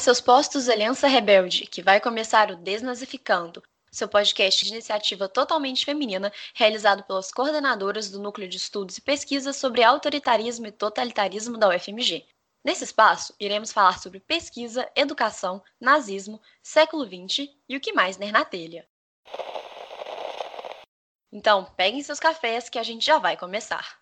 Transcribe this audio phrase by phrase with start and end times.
[0.00, 6.32] seus postos, Aliança Rebelde, que vai começar o Desnazificando, seu podcast de iniciativa totalmente feminina,
[6.54, 12.26] realizado pelas coordenadoras do Núcleo de Estudos e Pesquisas sobre Autoritarismo e Totalitarismo da UFMG.
[12.64, 18.32] Nesse espaço, iremos falar sobre pesquisa, educação, nazismo, século XX e o que mais ner
[18.32, 18.88] na telha.
[21.30, 23.98] Então, peguem seus cafés que a gente já vai começar.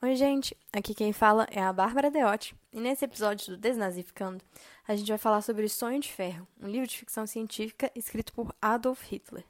[0.00, 0.56] Oi, gente!
[0.72, 4.44] Aqui quem fala é a Bárbara Deotti, e nesse episódio do Desnazificando,
[4.86, 8.54] a gente vai falar sobre Sonho de Ferro, um livro de ficção científica escrito por
[8.62, 9.44] Adolf Hitler.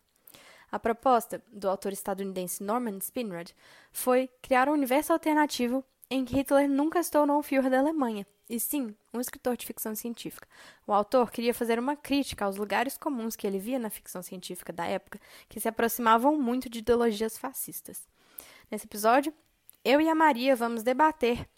[0.73, 3.51] A proposta do autor estadunidense Norman Spinrad
[3.93, 8.27] foi criar um universo alternativo em que Hitler nunca se tornou o Führer da Alemanha,
[8.49, 10.49] e sim um escritor de ficção científica.
[10.87, 14.73] O autor queria fazer uma crítica aos lugares comuns que ele via na ficção científica
[14.73, 18.09] da época, que se aproximavam muito de ideologias fascistas.
[18.71, 19.35] Nesse episódio,
[19.85, 21.49] eu e a Maria vamos debater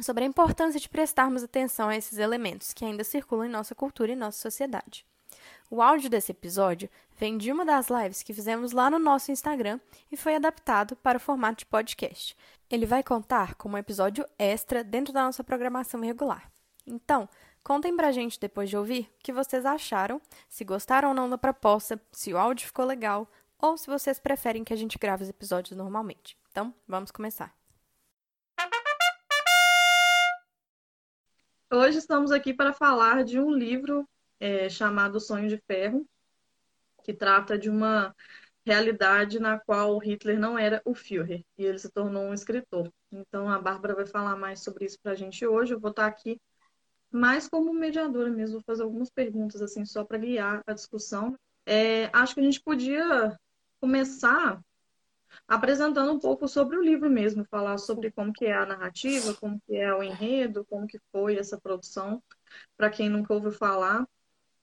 [0.00, 4.12] sobre a importância de prestarmos atenção a esses elementos que ainda circulam em nossa cultura
[4.12, 5.04] e nossa sociedade.
[5.70, 6.88] O áudio desse episódio
[7.18, 9.78] vem de uma das lives que fizemos lá no nosso Instagram
[10.10, 12.36] e foi adaptado para o formato de podcast.
[12.70, 16.50] Ele vai contar como um episódio extra dentro da nossa programação regular.
[16.86, 17.28] Então,
[17.62, 21.36] contem pra gente depois de ouvir o que vocês acharam, se gostaram ou não da
[21.36, 23.28] proposta, se o áudio ficou legal
[23.60, 26.38] ou se vocês preferem que a gente grave os episódios normalmente.
[26.50, 27.54] Então, vamos começar.
[31.70, 34.08] Hoje estamos aqui para falar de um livro
[34.40, 36.06] é, chamado Sonho de Ferro,
[37.04, 38.14] que trata de uma
[38.64, 42.90] realidade na qual Hitler não era o Führer e ele se tornou um escritor.
[43.10, 45.74] Então a Bárbara vai falar mais sobre isso para a gente hoje.
[45.74, 46.40] Eu vou estar aqui
[47.10, 51.36] mais como mediadora mesmo, vou fazer algumas perguntas assim só para guiar a discussão.
[51.66, 53.38] É, acho que a gente podia
[53.80, 54.60] começar
[55.46, 59.60] apresentando um pouco sobre o livro mesmo, falar sobre como que é a narrativa, como
[59.66, 62.22] que é o enredo, como que foi essa produção,
[62.76, 64.06] para quem nunca ouviu falar,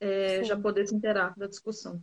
[0.00, 2.02] é, já poder se inteirar da discussão.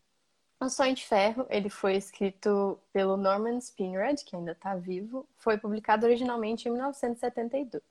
[0.59, 5.57] O Sonho de Ferro, ele foi escrito pelo Norman Spinrad, que ainda está vivo, foi
[5.57, 7.83] publicado originalmente em 1972.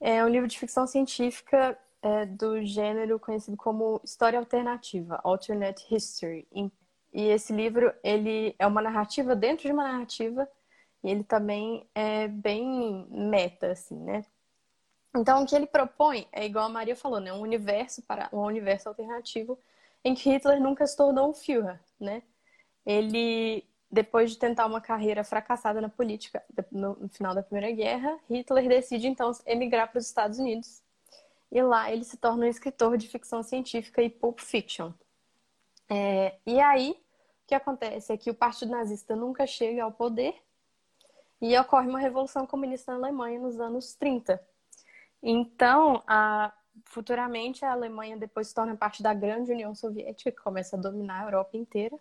[0.00, 6.48] É um livro de ficção científica é, do gênero conhecido como história alternativa, alternate history,
[6.50, 6.72] em
[7.12, 10.48] e esse livro, ele é uma narrativa dentro de uma narrativa
[11.02, 14.24] e ele também é bem meta, assim, né?
[15.14, 17.32] Então, o que ele propõe é igual a Maria falou, né?
[17.32, 19.58] Um universo para um universo alternativo
[20.04, 22.22] em que Hitler nunca se tornou o Führer, né?
[22.86, 28.68] Ele, depois de tentar uma carreira fracassada na política no final da Primeira Guerra, Hitler
[28.68, 30.80] decide então emigrar para os Estados Unidos.
[31.50, 34.92] E lá ele se torna um escritor de ficção científica e pulp fiction.
[35.90, 36.92] É, e aí,
[37.44, 40.40] o que acontece é que o Partido Nazista nunca chega ao poder
[41.40, 44.40] e ocorre uma revolução comunista na Alemanha nos anos 30.
[45.20, 46.52] Então, a,
[46.84, 51.22] futuramente, a Alemanha depois se torna parte da grande União Soviética, que começa a dominar
[51.22, 51.98] a Europa inteira.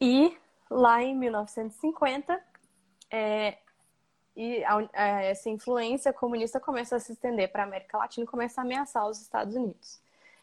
[0.00, 0.36] E
[0.70, 2.40] lá em 1950,
[3.10, 3.58] é,
[4.36, 8.28] e a, a, essa influência comunista começa a se estender para a América Latina e
[8.28, 10.00] começa a ameaçar os Estados Unidos.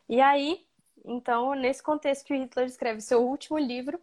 [0.10, 0.66] E aí,
[1.04, 4.00] então, nesse contexto que Hitler escreve seu último livro,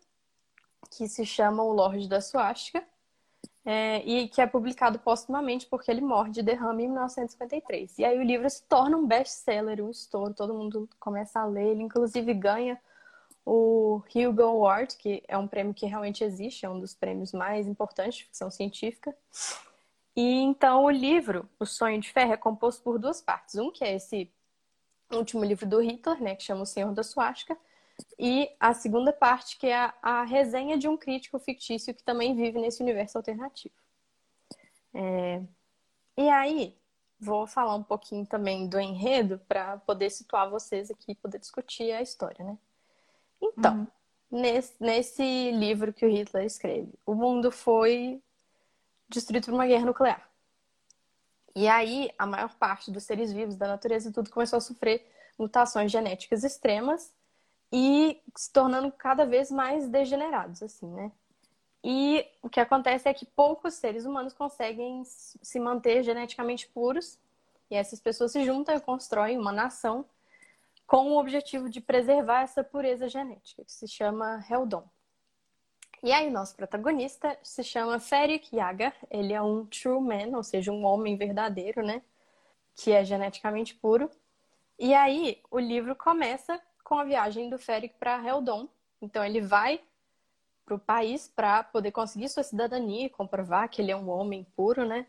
[0.91, 2.85] que se chama O Lorde da Suástica,
[3.65, 7.99] é, e que é publicado póstumamente porque ele morre de derrame em 1953.
[7.99, 11.73] E aí o livro se torna um best-seller, um estouro, todo mundo começa a ler,
[11.73, 12.81] ele inclusive ganha
[13.45, 17.67] o Hugo Award, que é um prêmio que realmente existe, é um dos prêmios mais
[17.67, 19.15] importantes de ficção científica.
[20.17, 23.55] E então o livro, O Sonho de Ferro, é composto por duas partes.
[23.57, 24.31] Um que é esse
[25.13, 27.57] último livro do Hitler, né, que chama O Senhor da Suástica,
[28.19, 32.35] e a segunda parte, que é a, a, resenha de um crítico fictício que também
[32.35, 33.75] vive nesse universo alternativo.
[34.95, 35.43] É...
[36.17, 36.77] E aí,
[37.19, 41.91] vou falar um pouquinho também do enredo para poder situar vocês aqui e poder discutir
[41.93, 42.59] a história, né?
[43.41, 43.89] Então,
[44.31, 44.41] uhum.
[44.41, 48.23] nesse, nesse livro que o Hitler escreve, o mundo foi
[49.09, 50.28] destruído por uma guerra nuclear.
[51.55, 55.11] E aí, a maior parte dos seres vivos da natureza e tudo começou a sofrer
[55.39, 57.13] mutações genéticas extremas
[57.73, 61.13] e se tornando cada vez mais degenerados, assim, né?
[61.83, 67.19] E o que acontece é que poucos seres humanos conseguem se manter geneticamente puros,
[67.71, 70.05] e essas pessoas se juntam e constroem uma nação
[70.87, 74.85] com o objetivo de preservar essa pureza genética, que se chama Heldon.
[76.03, 78.93] E aí, nosso protagonista se chama Ferik Yaga.
[79.11, 82.03] Ele é um true man, ou seja, um homem verdadeiro, né?
[82.77, 84.09] Que é geneticamente puro.
[84.79, 88.69] E aí, o livro começa com a viagem do Ferik para Heldon.
[89.03, 89.81] Então, ele vai
[90.65, 94.47] para o país para poder conseguir sua cidadania e comprovar que ele é um homem
[94.55, 95.07] puro, né?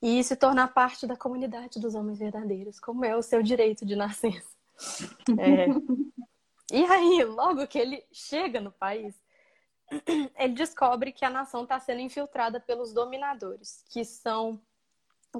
[0.00, 3.96] E se tornar parte da comunidade dos homens verdadeiros, como é o seu direito de
[3.96, 4.52] nascença.
[5.38, 5.66] É.
[6.72, 9.14] E aí, logo que ele chega no país,
[10.38, 14.60] ele descobre que a nação está sendo infiltrada pelos dominadores, que são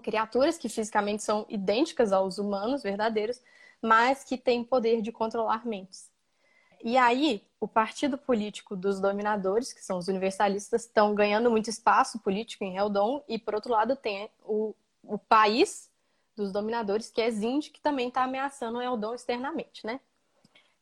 [0.03, 3.41] criaturas que fisicamente são idênticas aos humanos verdadeiros,
[3.81, 6.11] mas que têm poder de controlar mentes.
[6.85, 12.19] E aí, o partido político dos dominadores, que são os universalistas, estão ganhando muito espaço
[12.21, 15.91] político em Heldon, e por outro lado tem o, o país
[16.35, 20.01] dos dominadores, que é Zind, que também está ameaçando Heldon externamente, né?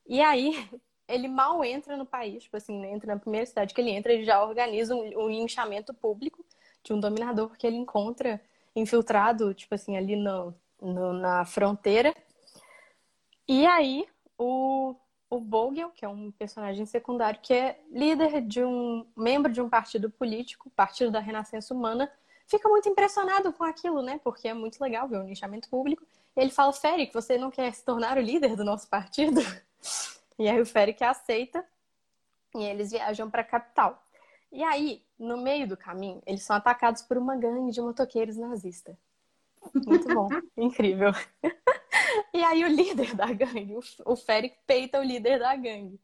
[0.06, 0.68] E aí,
[1.10, 4.24] ele mal entra no país, tipo assim, entra na primeira cidade que ele entra, ele
[4.24, 6.44] já organiza um, um linchamento público
[6.82, 8.40] de um dominador que ele encontra
[8.74, 12.14] infiltrado, tipo assim, ali no, no na fronteira.
[13.46, 14.06] E aí,
[14.38, 14.94] o,
[15.28, 19.68] o Bogel, que é um personagem secundário, que é líder de um membro de um
[19.68, 22.10] partido político, Partido da Renascença Humana,
[22.46, 24.20] fica muito impressionado com aquilo, né?
[24.22, 26.04] Porque é muito legal ver um linchamento público.
[26.36, 29.40] E ele fala, Féric, você não quer se tornar o líder do nosso partido?
[30.40, 31.62] E aí o Féric aceita
[32.56, 34.02] e eles viajam para a capital.
[34.50, 38.96] E aí, no meio do caminho, eles são atacados por uma gangue de motoqueiros nazistas.
[39.86, 41.12] Muito bom, incrível.
[42.32, 46.00] E aí o líder da gangue, o Féric peita o líder da gangue.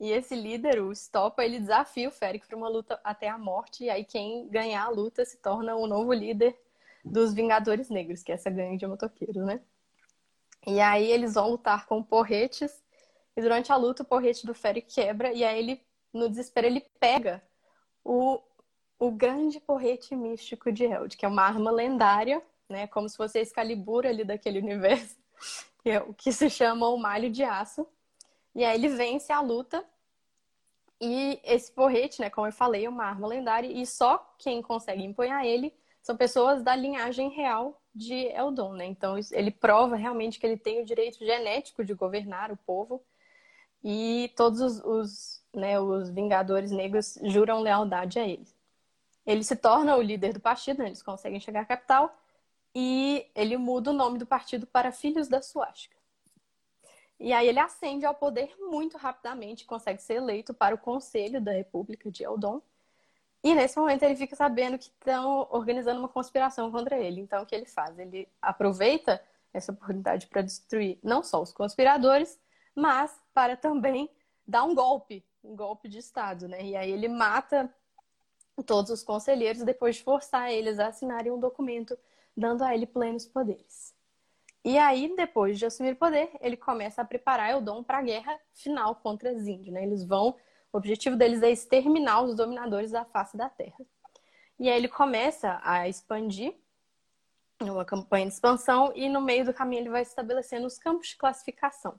[0.00, 3.84] E esse líder, o Stoppa, ele desafia o Féric para uma luta até a morte.
[3.84, 6.58] E aí quem ganhar a luta se torna o novo líder
[7.04, 9.60] dos Vingadores Negros, que é essa gangue de motoqueiros, né?
[10.66, 12.82] E aí eles vão lutar com porretes
[13.38, 15.80] e durante a luta, o porrete do Ferry quebra e aí ele,
[16.12, 17.40] no desespero, ele pega
[18.04, 18.42] o,
[18.98, 22.88] o grande porrete místico de Held, que é uma arma lendária, né?
[22.88, 25.16] Como se fosse a Excalibur ali daquele universo,
[25.84, 27.86] que é o que se chama o Malho de Aço.
[28.56, 29.84] E aí ele vence a luta.
[31.00, 35.04] E esse porrete, né, como eu falei, é uma arma lendária e só quem consegue
[35.04, 38.86] empunhar ele são pessoas da linhagem real de Eldon, né?
[38.86, 43.00] Então ele prova realmente que ele tem o direito genético de governar o povo
[43.82, 48.46] e todos os, os, né, os Vingadores Negros juram lealdade a ele.
[49.26, 52.14] Ele se torna o líder do partido, né, eles conseguem chegar à capital,
[52.74, 55.96] e ele muda o nome do partido para Filhos da Suástica.
[57.20, 61.52] E aí ele ascende ao poder muito rapidamente, consegue ser eleito para o Conselho da
[61.52, 62.62] República de Eldon.
[63.42, 67.20] E nesse momento ele fica sabendo que estão organizando uma conspiração contra ele.
[67.20, 67.98] Então o que ele faz?
[67.98, 69.20] Ele aproveita
[69.52, 72.38] essa oportunidade para destruir não só os conspiradores,
[72.78, 74.08] mas para também
[74.46, 76.62] dar um golpe, um golpe de Estado, né?
[76.62, 77.68] E aí ele mata
[78.64, 81.98] todos os conselheiros depois de forçar eles a assinarem um documento
[82.36, 83.94] dando a ele plenos poderes.
[84.64, 88.38] E aí, depois de assumir o poder, ele começa a preparar Eldon para a guerra
[88.52, 89.82] final contra Zind, né?
[89.82, 90.36] Eles vão,
[90.72, 93.78] o objetivo deles é exterminar os dominadores da face da Terra.
[94.58, 96.54] E aí ele começa a expandir
[97.60, 101.16] uma campanha de expansão e no meio do caminho ele vai estabelecendo os campos de
[101.16, 101.98] classificação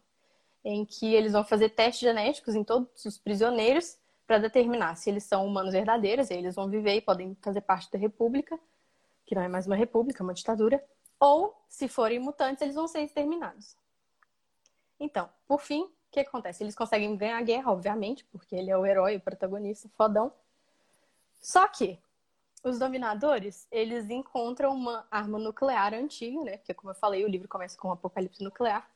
[0.63, 3.97] em que eles vão fazer testes genéticos em todos os prisioneiros
[4.27, 7.91] para determinar se eles são humanos verdadeiros, e eles vão viver e podem fazer parte
[7.91, 8.59] da república,
[9.25, 10.83] que não é mais uma república, é uma ditadura,
[11.19, 13.75] ou se forem mutantes, eles vão ser exterminados.
[14.99, 16.63] Então, por fim, o que acontece?
[16.63, 20.31] Eles conseguem ganhar a guerra, obviamente, porque ele é o herói, o protagonista, fodão.
[21.39, 21.99] Só que
[22.63, 26.57] os dominadores, eles encontram uma arma nuclear antiga, né?
[26.57, 28.89] Porque, como eu falei, o livro começa com um apocalipse nuclear.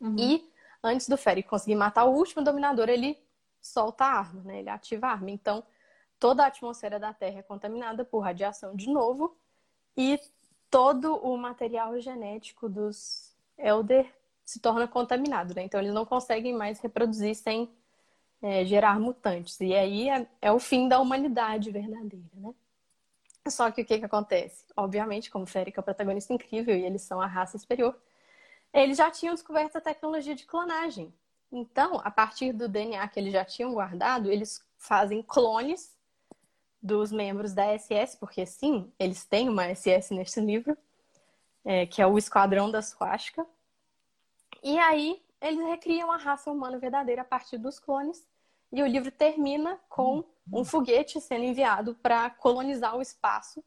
[0.00, 0.16] Uhum.
[0.18, 0.51] E
[0.82, 3.18] antes do Féric conseguir matar o último dominador, ele
[3.60, 4.60] solta a arma, né?
[4.60, 5.30] Ele ativa a arma.
[5.30, 5.62] Então,
[6.18, 9.36] toda a atmosfera da Terra é contaminada por radiação de novo
[9.96, 10.18] e
[10.70, 14.12] todo o material genético dos Elder
[14.44, 15.62] se torna contaminado, né?
[15.62, 17.70] Então, eles não conseguem mais reproduzir sem
[18.42, 19.60] é, gerar mutantes.
[19.60, 22.52] E aí é, é, o fim da humanidade verdadeira, né?
[23.48, 24.64] Só que o que, que acontece?
[24.76, 27.96] Obviamente, como Férica é o protagonista incrível e eles são a raça superior,
[28.72, 31.12] eles já tinham descoberto a tecnologia de clonagem.
[31.50, 35.96] Então, a partir do DNA que eles já tinham guardado, eles fazem clones
[36.82, 40.76] dos membros da SS, porque sim, eles têm uma SS neste livro,
[41.64, 43.46] é, que é o Esquadrão da Swastika.
[44.62, 48.26] E aí, eles recriam a raça humana verdadeira a partir dos clones.
[48.72, 53.62] E o livro termina com um foguete sendo enviado para colonizar o espaço.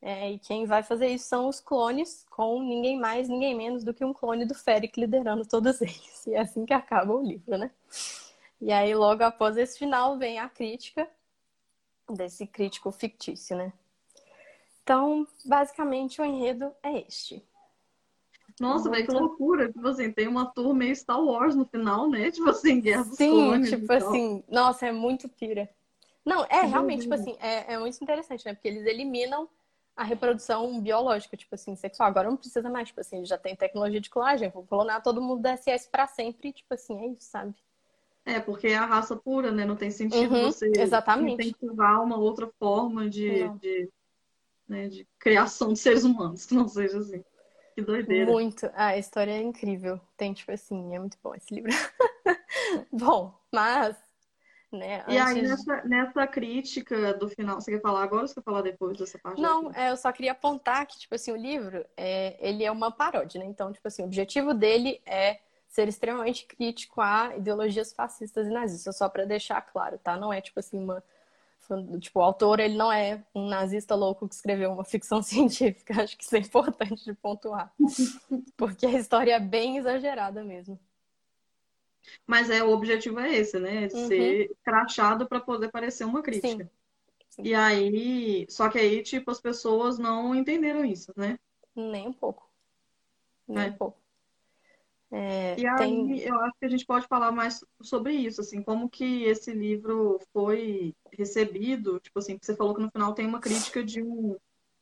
[0.00, 3.92] É, e quem vai fazer isso são os clones, com ninguém mais, ninguém menos do
[3.92, 6.26] que um clone do Feric liderando todos eles.
[6.26, 7.70] E é assim que acaba o livro, né?
[8.60, 11.08] E aí, logo após esse final, vem a crítica
[12.08, 13.72] desse crítico fictício, né?
[14.82, 17.44] Então, basicamente, o enredo é este.
[18.60, 19.70] Nossa, velho, que loucura.
[19.70, 22.30] Tipo assim, tem uma tour meio Star Wars no final, né?
[22.32, 23.70] Tipo assim, Guerra dos Sim, Clones.
[23.70, 25.68] tipo assim, nossa, é muito pira.
[26.24, 28.54] Não, é realmente, tipo assim, é, é muito interessante, né?
[28.54, 29.48] Porque eles eliminam
[29.98, 32.08] a reprodução biológica, tipo assim, sexual.
[32.08, 35.42] Agora não precisa mais, tipo assim, já tem tecnologia de clonagem, vou clonar todo mundo
[35.42, 37.52] da SS pra sempre, tipo assim, é isso, sabe?
[38.24, 39.64] É, porque é a raça pura, né?
[39.64, 41.48] Não tem sentido Uhum, você exatamente.
[41.48, 43.56] incentivar uma outra forma de, Não.
[43.56, 43.88] de,
[44.68, 47.24] né, de criação de seres humanos, que não seja assim.
[47.74, 48.30] Que doideira.
[48.30, 48.66] Muito.
[48.74, 50.00] Ah, a história é incrível.
[50.16, 51.72] Tem, tipo assim, é muito bom esse livro.
[52.92, 53.96] bom, mas,
[54.70, 58.42] né, E aí, nessa, nessa crítica do final, você quer falar agora ou você quer
[58.42, 59.40] falar depois dessa parte?
[59.40, 62.90] Não, é, eu só queria apontar que, tipo assim, o livro, é, ele é uma
[62.90, 63.46] paródia, né?
[63.46, 68.96] Então, tipo assim, o objetivo dele é ser extremamente crítico a ideologias fascistas e nazistas,
[68.96, 70.16] só pra deixar claro, tá?
[70.16, 71.02] Não é, tipo assim, uma...
[72.00, 76.02] Tipo, o autor, ele não é um nazista louco que escreveu uma ficção científica.
[76.02, 77.72] Acho que isso é importante de pontuar.
[78.56, 80.78] Porque a história é bem exagerada mesmo.
[82.26, 83.82] Mas é, o objetivo é esse, né?
[83.92, 84.06] Uhum.
[84.06, 86.70] Ser crachado para poder parecer uma crítica.
[87.30, 87.44] Sim.
[87.44, 91.38] E aí, só que aí, tipo, as pessoas não entenderam isso, né?
[91.74, 92.48] Nem um pouco.
[93.46, 93.68] Nem É.
[93.68, 93.98] um pouco.
[95.10, 96.18] É, E aí, tem...
[96.20, 100.18] eu acho que a gente pode falar mais sobre isso, assim, como que esse livro
[100.32, 104.36] foi recebido, tipo assim, você falou que no final tem uma crítica de um,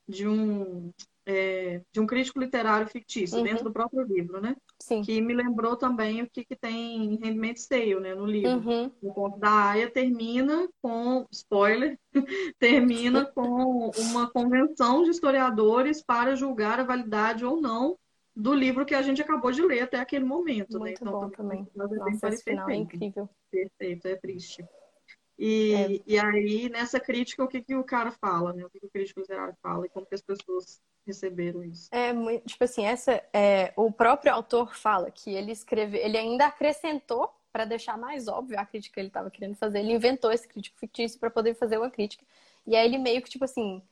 [0.09, 0.93] de um,
[1.25, 3.45] é, de um crítico literário fictício Uhum.
[3.45, 4.57] dentro do próprio livro, né?
[4.79, 5.03] Sim.
[5.03, 8.59] Que me lembrou também o que, que tem em Handmaid's Tale, né, no livro.
[8.59, 8.91] Uhum.
[9.03, 11.99] O conto da Aya termina com, spoiler,
[12.59, 17.99] termina com uma convenção de historiadores para julgar a validade ou não
[18.35, 20.91] do livro que a gente acabou de ler até aquele momento, né?
[20.91, 21.67] Muito bom também.
[21.75, 23.29] é bem Nossa, esse final é incrível.
[23.51, 24.63] Perfeito, é triste.
[25.39, 26.03] E, É.
[26.07, 28.65] e aí, nessa crítica, o que, que o cara fala, né?
[28.65, 31.89] O que, que o crítico literário fala e como que as pessoas receberam isso.
[31.93, 36.47] É muito, tipo assim, essa é o próprio autor fala que ele escreveu, ele ainda
[36.47, 39.79] acrescentou para deixar mais óbvio a crítica que ele estava querendo fazer.
[39.79, 42.25] Ele inventou esse crítico fictício para poder fazer uma crítica.
[42.67, 43.83] E aí ele meio que tipo assim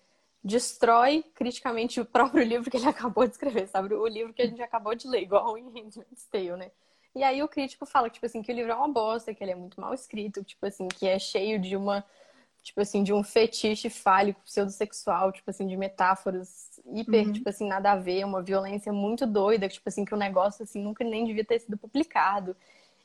[0.42, 3.94] destrói criticamente o próprio livro que ele acabou de escrever, sabe?
[3.94, 6.70] O livro que a gente acabou de ler, igual em Handmaid's Tale, né?
[7.14, 9.52] E aí o crítico fala tipo assim que o livro é uma bosta, que ele
[9.52, 12.04] é muito mal escrito, tipo assim, que é cheio de uma
[12.62, 17.32] tipo assim, de um fetiche fálico pseudossexual, tipo assim, de metáforas hiper, Uhum.
[17.32, 20.82] tipo assim, nada a ver, uma violência muito doida, tipo assim, que o negócio assim
[20.82, 22.56] nunca nem devia ter sido publicado.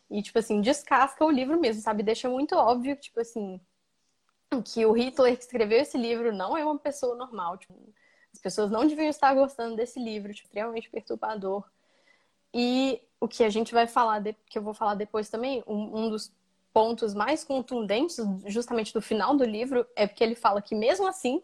[0.09, 2.03] E tipo assim, descasca o livro mesmo, sabe?
[2.03, 3.59] Deixa muito óbvio, tipo assim,
[4.65, 7.73] que o Hitler que escreveu esse livro não é uma pessoa normal, tipo,
[8.33, 11.63] as pessoas não deviam estar gostando desse livro, tipo, extremamente perturbador.
[12.53, 16.05] E o que a gente vai falar, de- que eu vou falar depois também, um,
[16.05, 16.31] um dos
[16.73, 21.41] pontos mais contundentes, justamente do final do livro, é porque ele fala que mesmo assim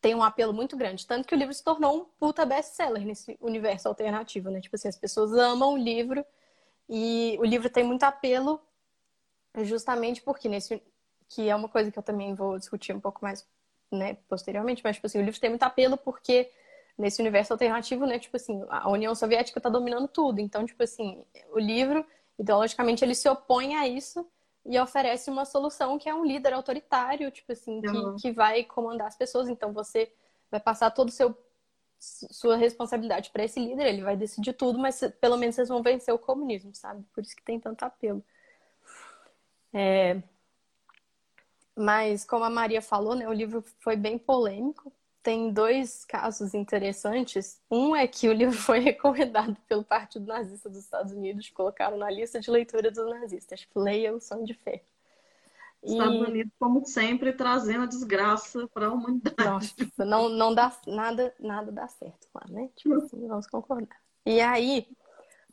[0.00, 3.36] tem um apelo muito grande, tanto que o livro se tornou um puta best-seller nesse
[3.40, 4.60] universo alternativo, né?
[4.60, 6.24] Tipo assim, as pessoas amam o livro
[6.88, 8.60] e o livro tem muito apelo
[9.62, 10.82] justamente porque nesse
[11.28, 13.46] que é uma coisa que eu também vou discutir um pouco mais,
[13.92, 16.50] né, posteriormente, mas tipo assim, o livro tem muito apelo porque
[16.98, 20.40] nesse universo alternativo, né, tipo assim, a União Soviética tá dominando tudo.
[20.40, 22.04] Então, tipo assim, o livro,
[22.38, 24.26] ideologicamente, ele se opõe a isso
[24.66, 28.16] e oferece uma solução que é um líder autoritário, tipo assim, Uhum.
[28.16, 29.48] que, que vai comandar as pessoas.
[29.48, 30.12] Então, você
[30.50, 31.34] vai passar todo o seu
[32.00, 36.14] sua responsabilidade para esse líder, ele vai decidir tudo, mas pelo menos vocês vão vencer
[36.14, 37.04] o comunismo, sabe?
[37.12, 38.24] Por isso que tem tanto apelo.
[39.72, 40.22] É...
[41.74, 44.92] Mas, como a Maria falou, né, o livro foi bem polêmico.
[45.22, 47.60] Tem dois casos interessantes.
[47.70, 52.10] Um é que o livro foi recomendado pelo Partido Nazista dos Estados Unidos, colocaram na
[52.10, 53.66] lista de leitura dos nazistas.
[53.74, 54.82] Leia o Sonho de Ferro.
[55.82, 55.92] E...
[55.92, 59.74] Estados Unidos, como sempre, trazendo a desgraça para a humanidade.
[59.78, 62.68] Nossa, não, não dá nada, nada dá certo lá, né?
[62.74, 63.96] Tipo assim, vamos concordar.
[64.26, 64.88] E aí,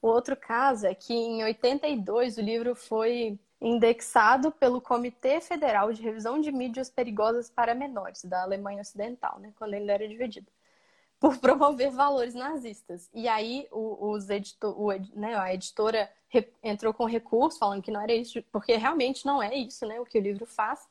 [0.01, 6.01] o outro caso é que em 82 o livro foi indexado pelo Comitê Federal de
[6.01, 9.53] Revisão de Mídias Perigosas para Menores, da Alemanha Ocidental, né?
[9.57, 10.51] Quando ainda era dividido.
[11.19, 13.09] Por promover valores nazistas.
[13.13, 17.91] E aí, o, os editor, o, né, a editora re, entrou com recurso, falando que
[17.91, 19.99] não era isso, porque realmente não é isso, né?
[19.99, 20.87] O que o livro faz.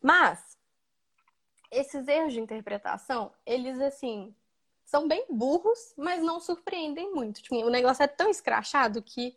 [0.00, 0.56] Mas,
[1.70, 4.34] esses erros de interpretação, eles, assim,
[4.84, 7.42] são bem burros, mas não surpreendem muito.
[7.42, 9.36] Tipo, o negócio é tão escrachado que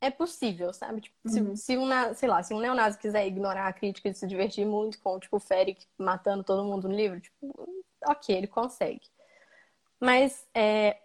[0.00, 1.02] é possível, sabe?
[1.02, 1.56] Tipo, Uhum.
[1.56, 4.66] se, se um, sei lá, se um neonazi quiser ignorar a crítica e se divertir
[4.66, 9.06] muito com, tipo, o Feric matando todo mundo no livro, tipo, ok, ele consegue.
[9.98, 10.98] Mas é,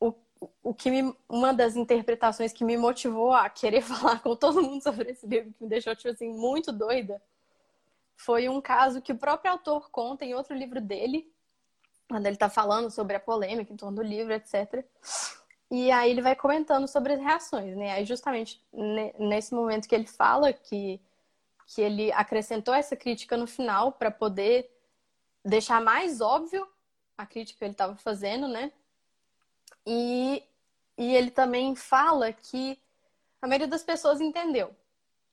[0.00, 0.14] o,
[0.62, 4.82] o que me, uma das interpretações que me motivou a querer falar com todo mundo
[4.82, 7.20] sobre esse livro, que me deixou, tipo assim, muito doida,
[8.16, 11.30] foi um caso que o próprio autor conta em outro livro dele,
[12.08, 14.84] quando ele tá falando sobre a polêmica em torno do livro, etc.
[15.70, 17.92] E aí ele vai comentando sobre as reações, né?
[17.92, 21.00] Aí justamente ne- nesse momento que ele fala que,
[21.66, 24.68] que ele acrescentou essa crítica no final para poder
[25.44, 26.68] deixar mais óbvio
[27.16, 28.72] a crítica que ele estava fazendo, né?
[29.86, 30.42] E,
[30.98, 32.80] e ele também fala que
[33.40, 34.74] a maioria das pessoas entendeu,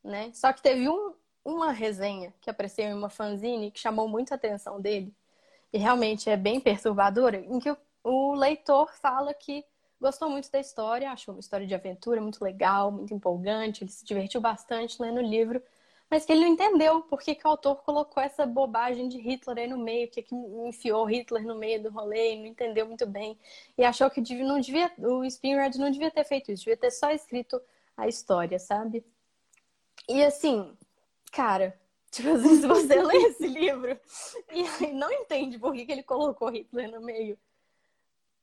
[0.03, 0.31] né?
[0.33, 4.35] Só que teve um, uma resenha que apareceu em uma fanzine que chamou muito a
[4.35, 5.13] atenção dele,
[5.73, 9.65] e realmente é bem perturbadora, em que o, o leitor fala que
[9.99, 14.05] gostou muito da história, achou uma história de aventura muito legal, muito empolgante, ele se
[14.05, 15.61] divertiu bastante lendo o livro,
[16.09, 19.57] mas que ele não entendeu por que, que o autor colocou essa bobagem de Hitler
[19.57, 23.37] aí no meio, que, que enfiou Hitler no meio do rolê não entendeu muito bem.
[23.77, 27.11] E achou que não devia, o Spinrad não devia ter feito isso, devia ter só
[27.11, 27.61] escrito
[27.97, 29.03] a história, sabe?
[30.07, 30.77] E assim,
[31.31, 31.77] cara,
[32.09, 33.99] tipo assim, se você lê esse livro
[34.81, 37.37] e não entende por que, que ele colocou Hitler no meio,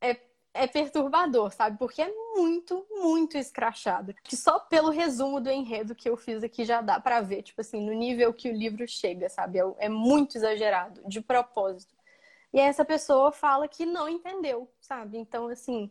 [0.03, 0.21] é,
[0.55, 1.77] é perturbador, sabe?
[1.77, 4.15] Porque é muito, muito escrachado.
[4.23, 7.61] Que só pelo resumo do enredo que eu fiz aqui já dá pra ver, tipo
[7.61, 9.59] assim, no nível que o livro chega, sabe?
[9.59, 11.93] É, é muito exagerado, de propósito.
[12.53, 15.19] E aí essa pessoa fala que não entendeu, sabe?
[15.19, 15.91] Então, assim,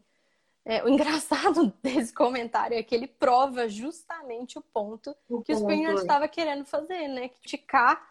[0.64, 5.56] é, o engraçado desse comentário é que ele prova justamente o ponto O que o
[5.56, 5.96] Springer é.
[5.96, 7.28] estava querendo fazer, né?
[7.28, 8.02] Criticar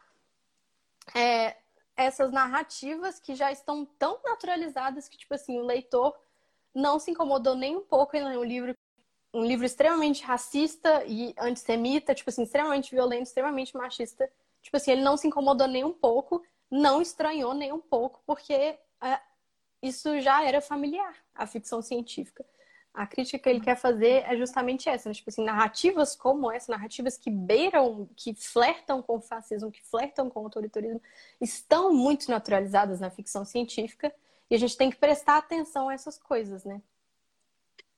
[1.15, 1.57] é,
[1.97, 6.15] essas narrativas que já estão tão naturalizadas que, tipo assim, o leitor
[6.75, 8.77] não se incomodou nem um pouco em ler um livro,
[9.33, 14.31] um livro extremamente racista e antissemita, tipo assim, extremamente violento, extremamente machista.
[14.63, 18.53] Tipo assim, ele não se incomodou nem um pouco, não estranhou nem um pouco, porque
[18.53, 18.79] é,
[19.83, 22.45] isso já era familiar, a ficção científica.
[22.95, 25.15] A crítica que ele quer fazer é justamente essa, né?
[25.15, 30.29] Tipo assim, narrativas como essa, narrativas que beiram, que flertam com o fascismo, que flertam
[30.29, 31.01] com o autoritarismo,
[31.41, 34.15] estão muito naturalizadas na ficção científica
[34.53, 36.81] e a gente tem que prestar atenção a essas coisas, né?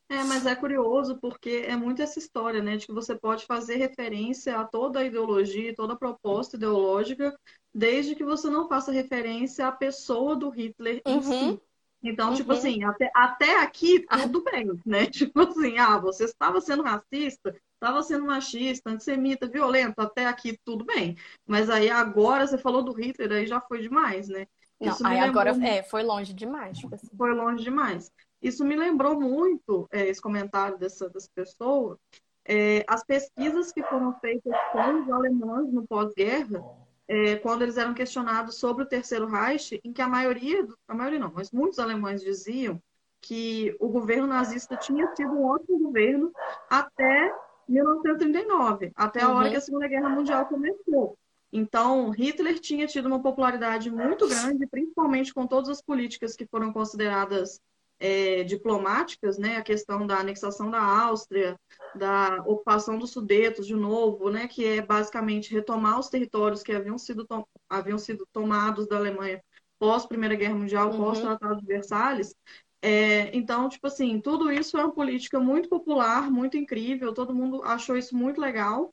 [0.09, 3.77] É, mas é curioso porque é muito essa história, né, de que você pode fazer
[3.77, 7.37] referência a toda a ideologia, toda a proposta ideológica,
[7.75, 11.23] desde que você não faça referência à pessoa do Hitler em Uhum.
[11.23, 11.61] si.
[12.03, 12.53] Então, tipo Uhum.
[12.53, 15.07] assim, até, até aqui tudo bem, né?
[15.11, 20.85] Tipo assim, ah, você estava sendo racista, estava sendo machista, antissemita, violento, até aqui tudo
[20.85, 21.17] bem.
[21.47, 24.47] Mas aí agora você falou do Hitler, aí já foi demais, né?
[24.81, 27.09] Não, aí agora lembrou é, foi longe demais, tipo assim.
[27.17, 28.11] foi longe demais.
[28.43, 31.99] Isso me lembrou muito, é, esse comentário dessa, dessa pessoa,
[32.47, 36.63] é, as pesquisas que foram feitas com os alemães no pós-guerra,
[37.09, 41.19] é, quando eles eram questionados sobre o Terceiro Reich, em que a maioria, a maioria
[41.21, 42.81] não, mas muitos alemães diziam
[43.21, 46.31] que o governo nazista tinha sido um ótimo governo
[46.69, 47.33] até
[47.67, 49.51] 1939, até a hora Uhum.
[49.51, 51.17] que a Segunda Guerra Mundial começou.
[51.57, 56.73] Então, Hitler tinha tido uma popularidade muito grande, principalmente com todas as políticas que foram
[56.73, 57.61] consideradas
[58.01, 59.57] é, diplomáticas, né?
[59.57, 61.57] A questão da anexação da Áustria,
[61.97, 64.49] da ocupação dos Sudetos de novo, né?
[64.49, 67.25] Que é basicamente retomar os territórios que haviam sido,
[67.69, 69.41] haviam sido tomados da Alemanha
[69.79, 70.97] pós Primeira Guerra Mundial, Uhum.
[70.97, 72.35] pós Tratado de Versalhes.
[72.83, 77.63] É, então, tipo assim, tudo isso é uma política muito popular, muito incrível, todo mundo
[77.63, 78.93] achou isso muito legal.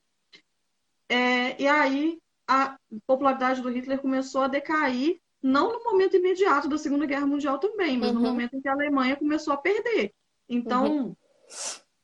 [1.08, 2.76] É, e aí a
[3.06, 7.98] popularidade do Hitler começou a decair, não no momento imediato da Segunda Guerra Mundial também,
[7.98, 8.26] mas no Uhum.
[8.26, 10.12] momento em que a Alemanha começou a perder.
[10.48, 11.16] Então,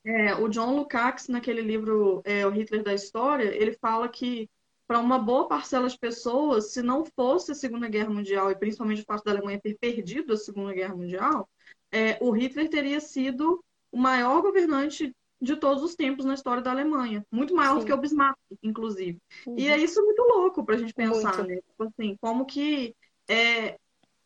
[0.05, 4.49] é, o John Lukács, naquele livro é, O Hitler da História, ele fala que
[4.87, 9.03] para uma boa parcela de pessoas, se não fosse a Segunda Guerra Mundial, e principalmente
[9.03, 11.49] o fato da Alemanha ter perdido a Segunda Guerra Mundial,
[11.93, 16.71] é, o Hitler teria sido o maior governante de todos os tempos na história da
[16.71, 17.25] Alemanha.
[17.31, 17.87] Muito maior do Sim.
[17.87, 19.19] que o Bismarck, inclusive.
[19.47, 19.55] Uhum.
[19.59, 21.49] E é isso muito louco para a gente pensar, Muito.
[21.49, 21.57] né?
[21.57, 22.95] Tipo assim, como que
[23.29, 23.77] é,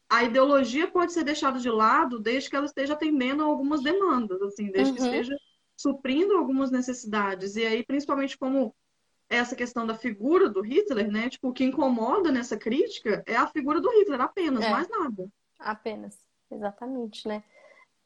[0.09, 4.40] a ideologia pode ser deixada de lado desde que ela esteja atendendo a algumas demandas,
[4.42, 5.07] assim, desde que Uhum.
[5.07, 5.37] esteja
[5.77, 7.57] suprindo algumas necessidades.
[7.57, 8.75] E aí, principalmente como
[9.29, 11.29] essa questão da figura do Hitler, né?
[11.31, 14.70] Tipo, o que incomoda nessa crítica é a figura do Hitler apenas, É.
[14.70, 15.27] mais nada.
[15.59, 16.18] Apenas,
[16.51, 17.42] exatamente, né?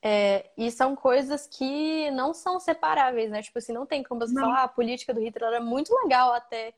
[0.08, 3.42] É, e são coisas que não são separáveis, né?
[3.42, 4.42] Tipo assim, não tem como você Não.
[4.42, 6.74] falar, ah, a política do Hitler era muito legal até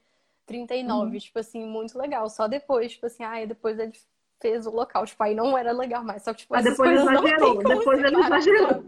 [0.47, 1.19] 39, Uhum.
[1.19, 2.31] tipo assim, muito legal.
[2.31, 3.93] Só depois, tipo assim, ah, e depois ele
[4.41, 5.05] fez o local.
[5.05, 6.23] Tipo, aí não era legal mais.
[6.23, 7.59] Só que, tipo, Mas depois exagerou.
[7.59, 8.83] Depois ele exagerou.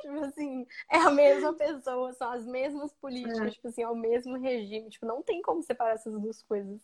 [0.00, 3.50] Tipo assim, é a mesma pessoa, são as mesmas políticas, é.
[3.50, 4.90] tipo assim, é o mesmo regime.
[4.90, 6.80] Tipo, não tem como separar essas duas coisas.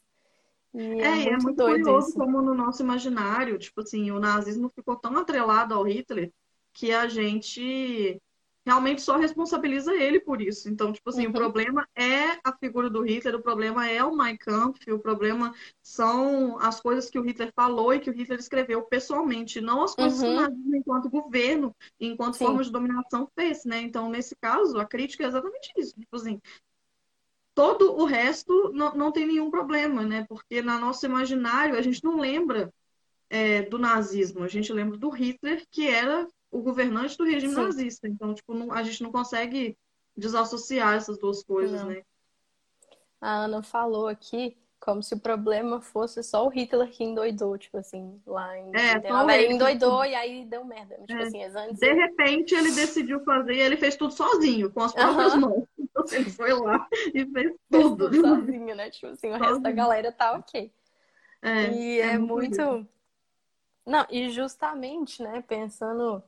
[0.74, 2.18] E é, é, muito, é muito curioso isso.
[2.18, 6.32] como no nosso imaginário, tipo assim, o nazismo ficou tão atrelado ao Hitler
[6.72, 8.20] que a gente
[8.64, 10.68] realmente só responsabiliza ele por isso.
[10.68, 11.30] Então, tipo assim, uhum.
[11.30, 15.52] o problema é a figura do Hitler, o problema é o Mein Kampf, o problema
[15.82, 19.94] são as coisas que o Hitler falou e que o Hitler escreveu pessoalmente, não as
[19.94, 20.26] coisas uhum.
[20.26, 22.46] que o nazismo, enquanto governo, enquanto Sim.
[22.46, 23.80] forma de dominação, fez, né?
[23.80, 25.98] Então, nesse caso, a crítica é exatamente isso.
[25.98, 26.40] Tipo assim,
[27.54, 30.24] todo o resto não, não tem nenhum problema, né?
[30.28, 32.72] Porque na nosso imaginário a gente não lembra
[33.28, 37.62] é, do nazismo, a gente lembra do Hitler, que era o governante do regime Sim.
[37.62, 38.06] nazista.
[38.06, 39.76] Então, tipo, não, a gente não consegue
[40.16, 41.88] desassociar essas duas coisas, não.
[41.88, 42.02] né?
[43.20, 47.78] A Ana falou aqui como se o problema fosse só o Hitler que endoidou, tipo
[47.78, 48.72] assim, lá em.
[48.74, 50.96] É, ele endoidou e aí deu merda.
[51.06, 51.22] Tipo é.
[51.22, 51.78] assim, antes...
[51.78, 55.64] De repente ele decidiu fazer e ele fez tudo sozinho, com as próprias mãos.
[55.94, 58.08] Então ele foi lá e fez tudo.
[58.08, 58.90] Fez tudo sozinho, né?
[58.90, 59.48] Tipo assim, o sozinho.
[59.48, 60.72] resto da galera tá ok.
[61.42, 62.62] É, e é, é muito.
[62.62, 62.88] muito...
[63.86, 66.24] Não, e justamente, né, pensando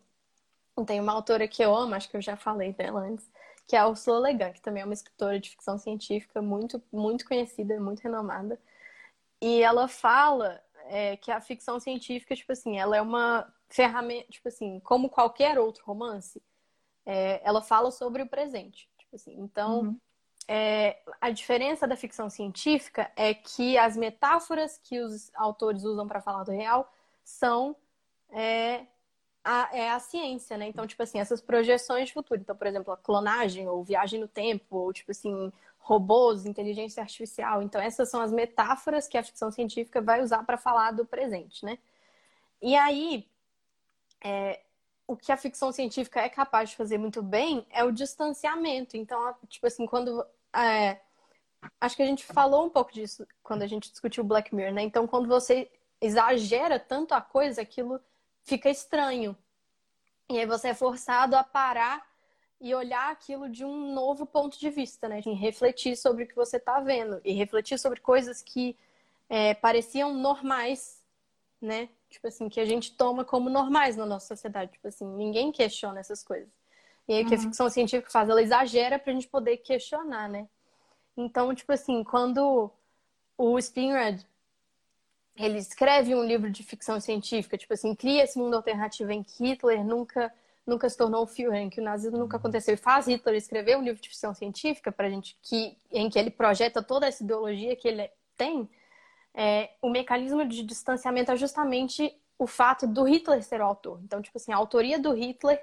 [0.82, 3.30] tem uma autora que eu amo, acho que eu já falei dela antes,
[3.66, 6.82] que é a Ursula Le Guin, que também é uma escritora de ficção científica muito,
[6.90, 8.58] muito conhecida, muito renomada.
[9.40, 14.48] E ela fala é, que a ficção científica, tipo assim, ela é uma ferramenta, tipo
[14.48, 16.42] assim, como qualquer outro romance,
[17.06, 18.88] é, ela fala sobre o presente.
[18.98, 20.00] Tipo assim, então, uhum.
[20.48, 26.20] é, a diferença da ficção científica é que as metáforas que os autores usam para
[26.20, 27.76] falar do real são
[28.30, 28.86] é,
[29.44, 30.66] a, é a ciência, né?
[30.68, 32.40] Então, tipo assim, essas projeções de futuro.
[32.40, 37.62] Então, por exemplo, a clonagem, ou viagem no tempo, ou tipo assim, robôs, inteligência artificial.
[37.62, 41.64] Então, essas são as metáforas que a ficção científica vai usar para falar do presente,
[41.64, 41.78] né?
[42.62, 43.28] E aí,
[44.24, 44.60] é,
[45.06, 48.96] o que a ficção científica é capaz de fazer muito bem é o distanciamento.
[48.96, 50.24] Então, tipo assim, quando.
[50.56, 51.00] É,
[51.80, 54.82] acho que a gente falou um pouco disso quando a gente discutiu Black Mirror, né?
[54.82, 58.00] Então, quando você exagera tanto a coisa, aquilo
[58.44, 59.36] fica estranho.
[60.30, 62.06] E aí você é forçado a parar
[62.60, 65.20] e olhar aquilo de um novo ponto de vista, né?
[65.20, 68.76] De refletir sobre o que você está vendo e refletir sobre coisas que
[69.28, 71.02] é, pareciam normais,
[71.60, 71.88] né?
[72.08, 74.72] Tipo assim, que a gente toma como normais na nossa sociedade.
[74.72, 76.48] Tipo assim, ninguém questiona essas coisas.
[77.06, 77.42] E aí o que a uhum.
[77.42, 78.28] ficção científica faz?
[78.28, 80.48] Ela exagera para a gente poder questionar, né?
[81.16, 82.70] Então, tipo assim, quando
[83.36, 84.22] o Spinrad
[85.36, 89.44] ele escreve um livro de ficção científica, tipo assim, cria esse mundo alternativo em que
[89.44, 90.32] Hitler nunca
[90.66, 92.72] nunca se tornou o Führer, em que o nazismo nunca aconteceu.
[92.72, 96.30] E faz Hitler escrever um livro de ficção científica para gente que em que ele
[96.30, 98.68] projeta toda essa ideologia que ele tem.
[99.34, 104.00] É, o mecanismo de distanciamento é justamente o fato do Hitler ser o autor.
[104.02, 105.62] Então, tipo assim, a autoria do Hitler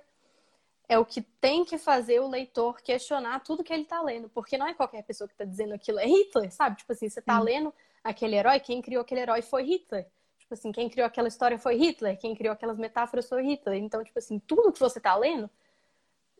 [0.88, 4.58] é o que tem que fazer o leitor questionar tudo que ele está lendo, porque
[4.58, 6.78] não é qualquer pessoa que está dizendo aquilo, é Hitler, sabe?
[6.78, 10.08] Tipo assim, você está lendo aquele herói, quem criou aquele herói foi Hitler.
[10.40, 13.78] Tipo assim, quem criou aquela história foi Hitler, quem criou aquelas metáforas foi Hitler.
[13.82, 15.50] Então, tipo assim, tudo que você tá lendo,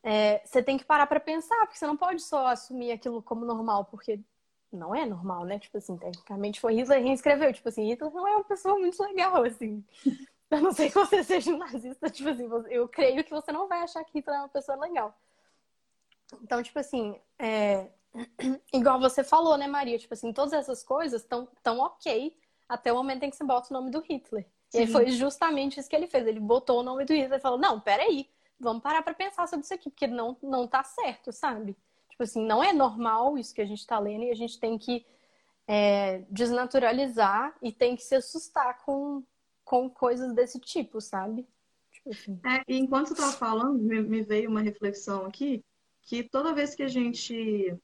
[0.04, 3.46] é, você tem que parar para pensar, porque você não pode só assumir aquilo como
[3.46, 4.20] normal, porque
[4.72, 5.60] não é normal, né?
[5.60, 7.54] Tipo assim, tecnicamente foi Hitler quem escreveu.
[7.54, 9.84] Tipo assim, Hitler não é uma pessoa muito legal, assim.
[10.50, 13.68] Eu não sei que você seja um nazista, tipo assim, eu creio que você não
[13.68, 15.18] vai achar que Hitler é uma pessoa legal.
[16.42, 17.88] Então, tipo assim, é,
[18.74, 19.98] Igual você falou, né, Maria?
[19.98, 22.36] Tipo assim, todas essas coisas estão tão ok
[22.68, 24.46] até o momento em que você bota o nome do Hitler.
[24.70, 24.84] Sim.
[24.84, 26.26] E foi justamente isso que ele fez.
[26.26, 29.66] Ele botou o nome do Hitler e falou: Não, peraí, vamos parar para pensar sobre
[29.66, 31.76] isso aqui, porque não, não tá certo, sabe?
[32.10, 34.78] Tipo assim, não é normal isso que a gente tá lendo e a gente tem
[34.78, 35.06] que
[35.68, 39.24] é, desnaturalizar e tem que se assustar com,
[39.64, 41.48] com coisas desse tipo, sabe?
[41.92, 42.40] Tipo assim.
[42.46, 45.64] É, enquanto você tava falando, me, me veio uma reflexão aqui
[46.04, 47.78] que toda vez que a gente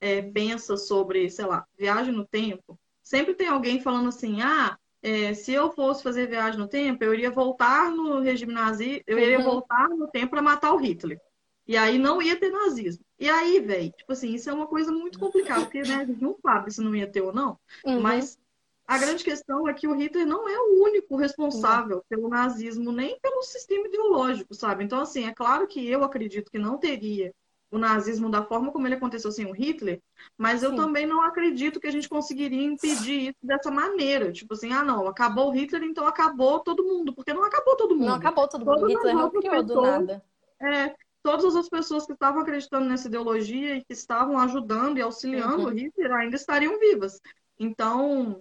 [0.00, 5.34] é, pensa sobre, sei lá, viagem no tempo, sempre tem alguém falando assim, ah, é,
[5.34, 9.38] se eu fosse fazer viagem no tempo, eu iria voltar no regime nazi, eu iria
[9.38, 9.44] uhum.
[9.44, 11.20] voltar no tempo para matar o Hitler.
[11.66, 13.04] E aí não ia ter nazismo.
[13.18, 16.22] E aí, velho, tipo assim, isso é uma coisa muito complicada, porque né, a gente
[16.22, 18.00] não sabe se não ia ter ou não, uhum.
[18.00, 18.38] mas
[18.86, 22.02] a grande questão é que o Hitler não é o único responsável uhum.
[22.08, 24.84] pelo nazismo, nem pelo sistema ideológico, sabe?
[24.84, 27.34] Então, assim, é claro que eu acredito que não teria
[27.70, 30.00] o nazismo da forma como ele aconteceu sem o Hitler,
[30.38, 34.32] mas eu também não acredito que a gente conseguiria impedir isso dessa maneira.
[34.32, 37.94] Tipo assim, ah, não, acabou o Hitler, então acabou todo mundo, porque não acabou todo
[37.94, 38.06] mundo.
[38.06, 40.24] Não acabou todo mundo, Hitler não criou do nada.
[40.60, 45.02] É, todas as outras pessoas que estavam acreditando nessa ideologia e que estavam ajudando e
[45.02, 45.66] auxiliando uhum.
[45.66, 47.20] o Hitler ainda estariam vivas.
[47.58, 48.40] Então,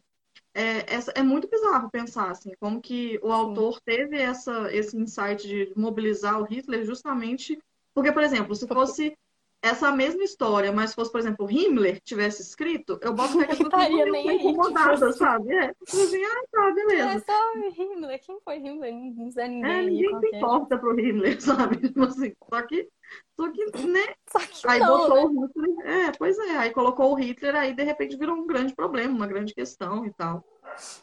[0.53, 3.33] é, é, é, muito bizarro pensar assim, como que o Sim.
[3.33, 7.59] autor teve essa, esse insight de mobilizar o Hitler justamente
[7.95, 9.17] porque, por exemplo, se fosse
[9.63, 14.05] essa mesma história, mas fosse, por exemplo, Himmler tivesse escrito, eu boto que pessoas estaria
[14.05, 15.13] nem aí, incomodadas, tipo...
[15.13, 15.53] sabe?
[15.53, 17.09] É, assim, ah, tá, beleza.
[17.09, 18.93] É só Himmler, quem foi Himmler?
[18.93, 19.71] Não sei ninguém.
[19.71, 21.77] É, ninguém se importa pro Himmler, sabe?
[21.77, 22.87] Tipo assim, só que,
[23.35, 24.15] só que, né?
[24.27, 25.23] Só que aí não, botou né?
[25.23, 28.73] o Hitler, é, pois é, aí colocou o Hitler, aí de repente virou um grande
[28.73, 30.43] problema, uma grande questão e tal.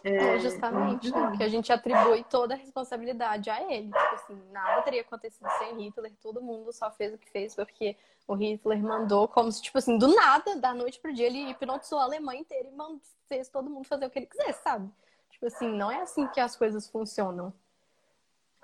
[0.05, 1.29] É, é justamente, né?
[1.29, 3.91] porque a gente atribui toda a responsabilidade a ele.
[3.93, 7.97] Tipo assim, nada teria acontecido sem Hitler, todo mundo só fez o que fez porque
[8.27, 11.99] o Hitler mandou, como se, tipo assim, do nada, da noite pro dia, ele hipnotizou
[11.99, 14.91] a Alemanha inteira e mandou, fez todo mundo fazer o que ele quisesse, sabe?
[15.31, 17.53] Tipo assim, não é assim que as coisas funcionam.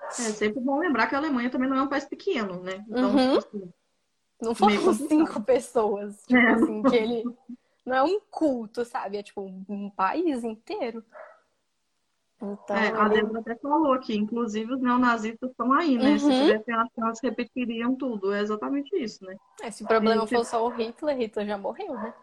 [0.01, 2.83] É sempre bom lembrar que a Alemanha também não é um país pequeno, né?
[2.87, 3.39] Então, uhum.
[3.39, 3.73] tipo assim,
[4.41, 6.53] não foram cinco pessoas, tipo é.
[6.53, 7.23] assim, que ele
[7.85, 9.17] não é um culto, sabe?
[9.17, 11.03] É tipo um país inteiro.
[12.41, 16.11] Então, é, a Débora até falou aqui, inclusive os neonazistas estão aí, né?
[16.11, 16.19] Uhum.
[16.19, 18.33] Se tivessem a chance, repetiriam tudo.
[18.33, 19.35] É exatamente isso, né?
[19.61, 20.35] É, se o problema gente...
[20.35, 22.13] fosse só o Hitler, Hitler já morreu, né?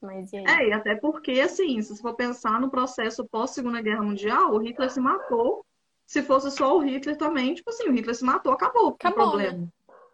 [0.00, 0.44] Mas e aí?
[0.46, 4.58] É, e até porque, assim, se você for pensar no processo pós-Segunda Guerra Mundial, o
[4.58, 5.65] Hitler se matou.
[6.06, 9.30] Se fosse só o Hitler também, tipo assim, o Hitler se matou, acabou, acabou o
[9.30, 9.58] problema.
[9.58, 9.68] Né?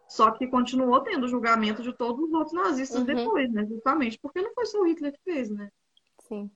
[0.09, 3.05] Só que continuou tendo julgamento de todos os outros nazistas uhum.
[3.05, 3.65] depois, né?
[3.65, 5.69] Justamente porque não foi só o Hitler que fez, né?
[6.27, 6.51] Sim.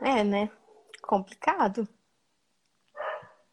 [0.00, 0.50] É, né?
[1.02, 1.86] Complicado.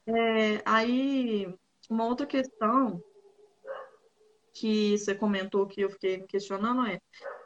[0.07, 1.53] É, aí,
[1.89, 3.01] uma outra questão
[4.53, 6.99] que você comentou que eu fiquei questionando é,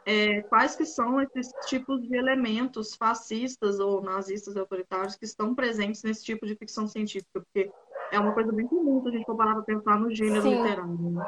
[0.05, 6.03] é, quais que são esses tipos de elementos fascistas ou nazistas autoritários que estão presentes
[6.03, 7.41] nesse tipo de ficção científica?
[7.41, 7.71] Porque
[8.11, 10.61] é uma coisa bem comum se a gente for parar para pensar no gênero Sim.
[10.61, 11.11] literário.
[11.11, 11.25] Né?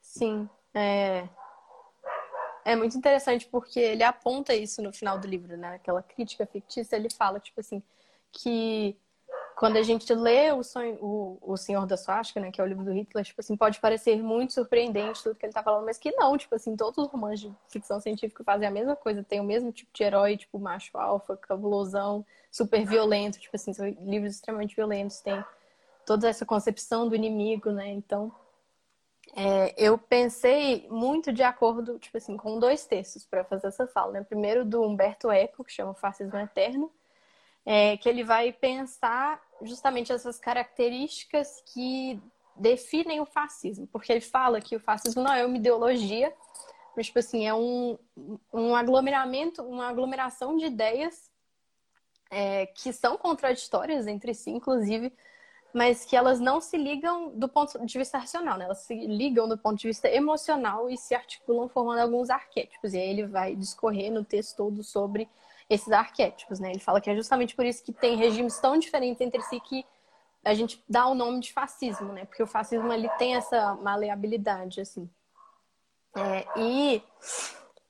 [0.00, 1.28] Sim, é...
[2.64, 5.76] é muito interessante porque ele aponta isso no final do livro, né?
[5.76, 7.82] Aquela crítica fictícia, ele fala, tipo assim,
[8.32, 8.96] que
[9.56, 12.66] quando a gente lê o, sonho, o, o Senhor da Suástica, né, que é o
[12.66, 15.98] livro do Hitler, tipo assim, pode parecer muito surpreendente tudo que ele tá falando, mas
[15.98, 19.40] que não, tipo assim, todos os romances de ficção científica fazem a mesma coisa, tem
[19.40, 24.34] o mesmo tipo de herói, tipo macho alfa, cabulosão, super violento, tipo assim, são livros
[24.34, 25.44] extremamente violentos, tem
[26.04, 27.88] toda essa concepção do inimigo, né?
[27.88, 28.32] Então,
[29.36, 34.12] é, eu pensei muito de acordo, tipo assim, com dois textos para fazer essa fala,
[34.12, 34.22] né?
[34.22, 36.90] Primeiro do Humberto Eco, que chama Fascismo Eterno,
[37.64, 42.20] é, que ele vai pensar justamente essas características que
[42.56, 46.32] definem o fascismo, porque ele fala que o fascismo não é uma ideologia,
[46.96, 47.98] mas tipo assim, é um,
[48.52, 51.30] um aglomeramento, uma aglomeração de ideias
[52.30, 55.12] é, que são contraditórias entre si, inclusive
[55.74, 58.64] mas que elas não se ligam do ponto de vista racional, né?
[58.64, 62.94] Elas se ligam do ponto de vista emocional e se articulam formando alguns arquétipos.
[62.94, 65.28] E aí ele vai discorrer no texto todo sobre
[65.68, 66.70] esses arquétipos, né?
[66.70, 69.84] Ele fala que é justamente por isso que tem regimes tão diferentes entre si que
[70.44, 72.24] a gente dá o nome de fascismo, né?
[72.26, 75.08] Porque o fascismo ele tem essa maleabilidade, assim.
[76.16, 77.02] É, e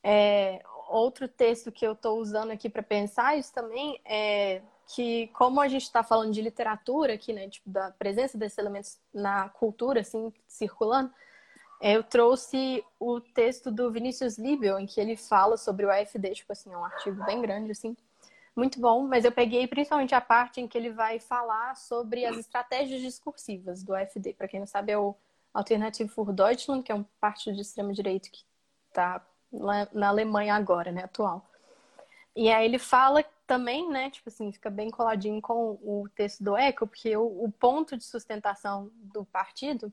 [0.03, 5.61] é, outro texto que eu estou usando aqui para pensar isso também é que como
[5.61, 10.01] a gente está falando de literatura aqui, né, tipo, da presença desses elementos na cultura,
[10.01, 11.11] assim, circulando,
[11.87, 16.51] eu trouxe o texto do Vinícius Libel, em que ele fala sobre o AFD, tipo
[16.51, 17.95] assim, é um artigo bem grande, assim,
[18.57, 22.39] muito bom, mas eu peguei principalmente a parte em que ele vai falar sobre as
[22.39, 24.33] estratégias discursivas do AFD.
[24.33, 25.15] Para quem não sabe, é o
[25.53, 28.47] Alternative für Deutschland, que é um partido de extrema-direita que
[28.89, 31.47] está na Alemanha agora, né, atual.
[32.35, 36.57] E aí ele fala também, né, tipo assim, fica bem coladinho com o texto do
[36.57, 39.93] Eco, porque o, o ponto de sustentação do partido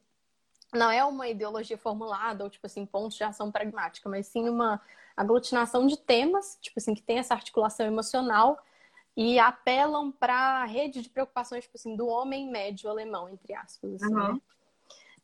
[0.74, 4.82] não é uma ideologia formulada ou, tipo assim, pontos de ação pragmática, mas sim uma
[5.16, 8.58] aglutinação de temas, tipo assim, que tem essa articulação emocional
[9.16, 14.02] e apelam para a rede de preocupações, tipo assim, do homem médio alemão, entre aspas,
[14.02, 14.34] assim, uhum.
[14.34, 14.42] né?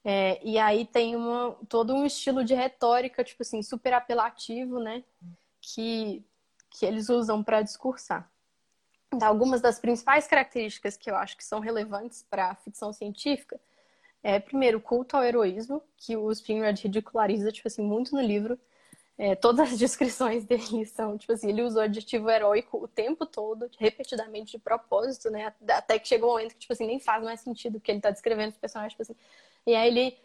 [0.04, 5.04] É, e aí tem uma, todo um estilo de retórica, tipo assim, super apelativo, né?
[5.62, 6.24] Que
[6.70, 8.30] que eles usam para discursar.
[9.12, 13.60] Então, algumas das principais características que eu acho que são relevantes para a ficção científica
[14.24, 18.60] é, primeiro, culto ao heroísmo, que o Spinrad ridiculariza, tipo assim, muito no livro.
[19.18, 23.26] É, todas as descrições dele são, tipo assim, ele usou o adjetivo heróico o tempo
[23.26, 25.54] todo, repetidamente, de propósito, né?
[25.70, 28.02] Até que chegou um momento que, tipo assim, nem faz mais sentido o que ele
[28.02, 29.16] tá descrevendo os personagens, tipo assim.
[29.66, 30.18] E aí ele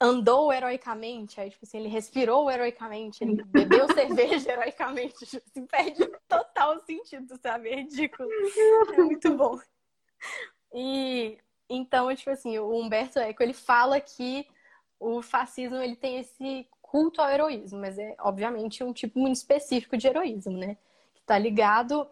[0.00, 6.06] andou heroicamente, aí, tipo assim, ele respirou heroicamente, ele bebeu cerveja heroicamente, tipo assim, perde
[6.28, 7.70] total sentido, sabe?
[7.70, 8.28] É ridículo.
[8.92, 9.58] É muito bom.
[10.72, 14.46] E então, tipo assim, o Humberto Eco, ele fala que
[14.98, 19.96] o fascismo, ele tem esse culto ao heroísmo, mas é, obviamente, um tipo muito específico
[19.96, 20.76] de heroísmo, né?
[21.28, 22.08] está ligado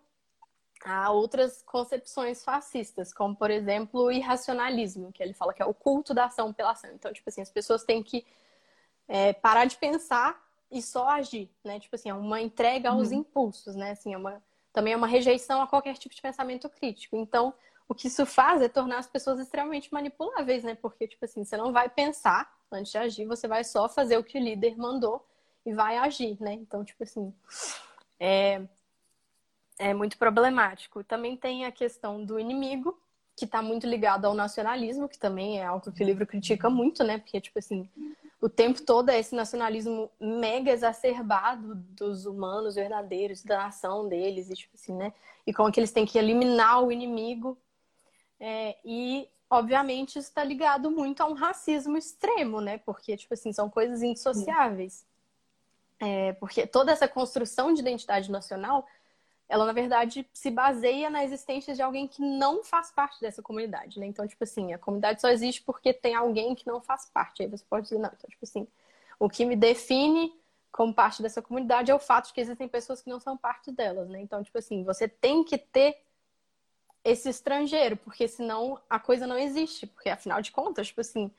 [0.84, 5.72] a outras concepções fascistas, como, por exemplo, o irracionalismo, que ele fala que é o
[5.72, 6.90] culto da ação pela ação.
[6.92, 8.26] Então, tipo assim, as pessoas têm que
[9.08, 10.38] é, parar de pensar
[10.70, 11.80] e só agir, né?
[11.80, 13.20] Tipo assim, é uma entrega aos uhum.
[13.20, 13.92] impulsos, né?
[13.92, 14.42] Assim, é uma,
[14.72, 17.16] também é uma rejeição a qualquer tipo de pensamento crítico.
[17.16, 17.54] Então,
[17.88, 20.74] o que isso faz é tornar as pessoas extremamente manipuláveis, né?
[20.74, 24.24] Porque, tipo assim, você não vai pensar antes de agir, você vai só fazer o
[24.24, 25.24] que o líder mandou
[25.64, 26.52] e vai agir, né?
[26.54, 27.32] Então, tipo assim,
[28.18, 28.62] é,
[29.78, 31.04] é muito problemático.
[31.04, 32.98] Também tem a questão do inimigo,
[33.36, 37.04] que está muito ligado ao nacionalismo, que também é algo que o livro critica muito,
[37.04, 37.18] né?
[37.18, 37.88] Porque, tipo assim,
[38.40, 44.54] o tempo todo é esse nacionalismo mega exacerbado dos humanos verdadeiros, da nação deles, e
[44.54, 45.12] tipo assim, né?
[45.46, 47.58] E como que eles têm que eliminar o inimigo.
[48.38, 52.78] É, e, obviamente, isso está ligado muito a um racismo extremo, né?
[52.78, 55.06] Porque, tipo assim, são coisas indissociáveis.
[55.98, 58.86] É, porque toda essa construção de identidade nacional
[59.48, 64.00] ela na verdade se baseia na existência de alguém que não faz parte dessa comunidade,
[64.00, 64.06] né?
[64.06, 67.42] Então, tipo assim, a comunidade só existe porque tem alguém que não faz parte.
[67.42, 68.66] Aí você pode dizer, não, então, tipo assim,
[69.18, 70.34] o que me define
[70.72, 73.70] como parte dessa comunidade é o fato de que existem pessoas que não são parte
[73.70, 74.20] delas, né?
[74.20, 75.96] Então, tipo assim, você tem que ter
[77.10, 81.30] esse estrangeiro, porque senão a coisa não existe, porque afinal de contas, tipo assim,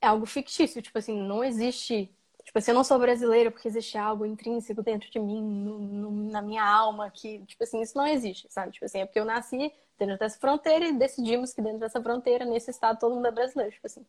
[0.00, 2.10] é algo fictício, tipo assim, não existe
[2.46, 6.30] Tipo assim, eu não sou brasileira porque existe algo intrínseco dentro de mim, no, no,
[6.30, 8.70] na minha alma, que, tipo assim, isso não existe, sabe?
[8.72, 12.44] Tipo assim, é porque eu nasci dentro dessa fronteira e decidimos que dentro dessa fronteira,
[12.44, 14.06] nesse estado, todo mundo é brasileiro, tipo assim.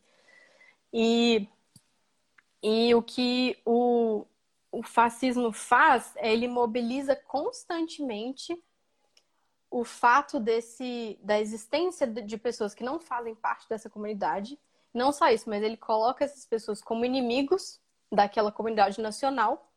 [0.92, 1.48] E,
[2.62, 4.24] e o que o,
[4.70, 8.56] o fascismo faz é ele mobiliza constantemente
[9.70, 14.58] o fato desse da existência de pessoas que não fazem parte dessa comunidade.
[14.92, 19.70] Não só isso, mas ele coloca essas pessoas como inimigos daquela comunidade nacional.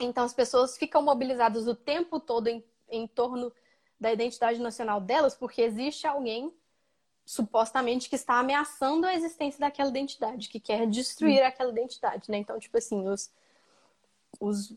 [0.00, 3.52] Então, as pessoas ficam mobilizadas o tempo todo em, em torno
[3.98, 6.52] da identidade nacional delas, porque existe alguém
[7.24, 11.46] supostamente que está ameaçando a existência daquela identidade, que quer destruir hum.
[11.46, 12.38] aquela identidade, né?
[12.38, 13.32] Então, tipo assim, os,
[14.38, 14.72] os,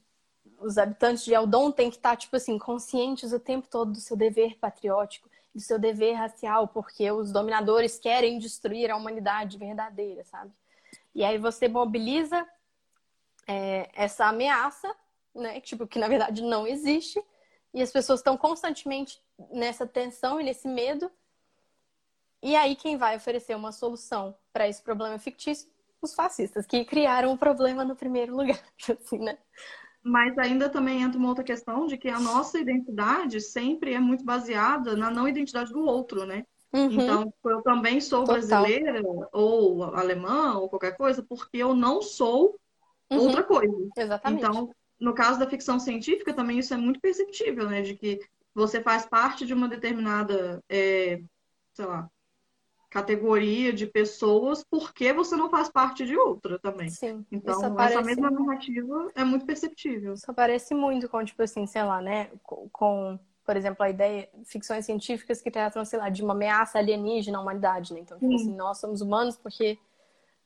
[0.61, 4.15] os habitantes de Eldon têm que estar, tipo assim, conscientes o tempo todo do seu
[4.15, 10.51] dever patriótico, do seu dever racial, porque os dominadores querem destruir a humanidade verdadeira, sabe?
[11.13, 12.47] E aí você mobiliza
[13.47, 14.93] é, essa ameaça,
[15.33, 15.59] né?
[15.61, 17.23] Tipo, que na verdade não existe.
[17.73, 21.11] E as pessoas estão constantemente nessa tensão e nesse medo.
[22.41, 25.69] E aí quem vai oferecer uma solução para esse problema fictício?
[26.01, 29.37] Os fascistas, que criaram o problema no primeiro lugar, assim, né?
[30.01, 34.23] Mas ainda também entra uma outra questão de que a nossa identidade sempre é muito
[34.23, 36.45] baseada na não identidade do outro, né?
[36.71, 36.91] Uhum.
[36.91, 38.35] Então, eu também sou Total.
[38.35, 39.01] brasileira,
[39.33, 42.57] ou alemã, ou qualquer coisa, porque eu não sou
[43.11, 43.19] uhum.
[43.19, 43.89] outra coisa.
[43.97, 44.45] Exatamente.
[44.45, 47.81] Então, no caso da ficção científica, também isso é muito perceptível, né?
[47.81, 48.19] De que
[48.53, 51.21] você faz parte de uma determinada, é,
[51.73, 52.09] sei lá,
[52.89, 56.89] categoria de pessoas porque você não faz parte de outra também.
[56.89, 57.25] Sim.
[57.31, 60.13] Então, essa mesma narrativa é muito perceptível.
[60.13, 62.31] Isso aparece muito com, tipo assim, sei lá, né?
[62.43, 67.37] Com, por exemplo, a ideia, ficções científicas que tratam, sei lá, de uma ameaça alienígena
[67.37, 67.99] à humanidade, né?
[67.99, 69.77] Então, tipo assim, nós somos humanos porque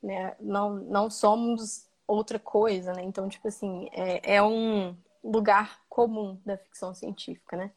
[0.02, 3.02] né, não, não somos outra coisa, né?
[3.02, 7.70] Então, tipo assim, é, é um lugar comum da ficção científica, né?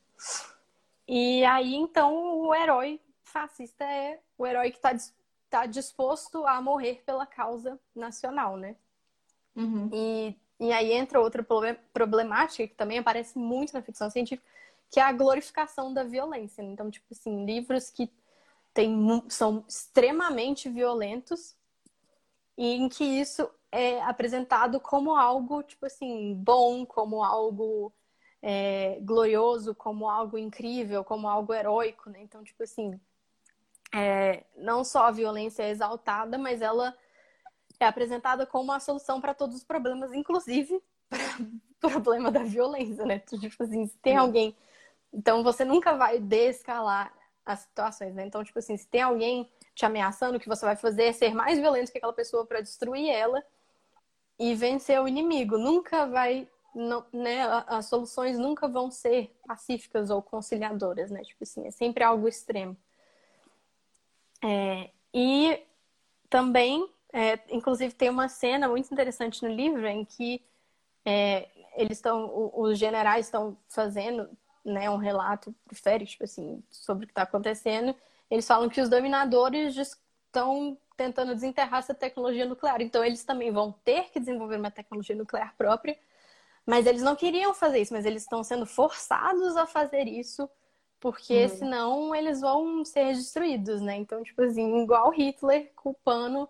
[1.08, 4.96] E aí, então, o herói fascista é o herói que está
[5.50, 8.76] tá disposto a morrer pela causa nacional, né?
[9.56, 9.90] Uhum.
[9.92, 11.46] E, e aí entra outra
[11.94, 14.48] problemática que também aparece muito na ficção científica,
[14.92, 16.64] que é a glorificação da violência.
[16.64, 16.72] Né?
[16.72, 18.12] Então, tipo assim, livros que
[18.74, 21.56] tem, são extremamente violentos
[22.58, 27.92] e em que isso é apresentado como algo, tipo assim, bom, como algo
[28.42, 32.22] é, glorioso, como algo incrível, como algo heróico, né?
[32.22, 33.00] Então, tipo assim,
[33.94, 36.96] é, não só a violência é exaltada, mas ela
[37.80, 40.82] é apresentada como uma solução para todos os problemas, inclusive
[41.80, 43.20] para o problema da violência, né?
[43.20, 44.56] Tipo assim, se tem alguém.
[45.14, 47.14] Então, você nunca vai descalar
[47.46, 48.26] as situações, né?
[48.26, 51.34] Então, tipo assim, se tem alguém te ameaçando, o que você vai fazer é ser
[51.34, 53.44] mais violento que aquela pessoa para destruir ela
[54.40, 55.58] e vencer o inimigo.
[55.58, 57.44] Nunca vai, não, né?
[57.68, 61.22] As soluções nunca vão ser pacíficas ou conciliadoras, né?
[61.24, 62.76] Tipo assim, é sempre algo extremo.
[64.44, 65.60] É, e
[66.30, 70.44] também, é, inclusive, tem uma cena muito interessante no livro em que
[71.06, 74.30] é, eles estão, os generais estão fazendo,
[74.66, 77.96] né, um relato pro tipo assim, sobre o que está acontecendo.
[78.30, 82.82] Eles falam que os dominadores estão tentando desenterrar essa tecnologia nuclear.
[82.82, 85.98] Então, eles também vão ter que desenvolver uma tecnologia nuclear própria
[86.66, 90.50] Mas eles não queriam fazer isso, mas eles estão sendo forçados a fazer isso,
[91.00, 91.50] porque uhum.
[91.50, 93.96] senão eles vão ser destruídos, né?
[93.96, 96.50] Então, tipo assim, igual Hitler culpando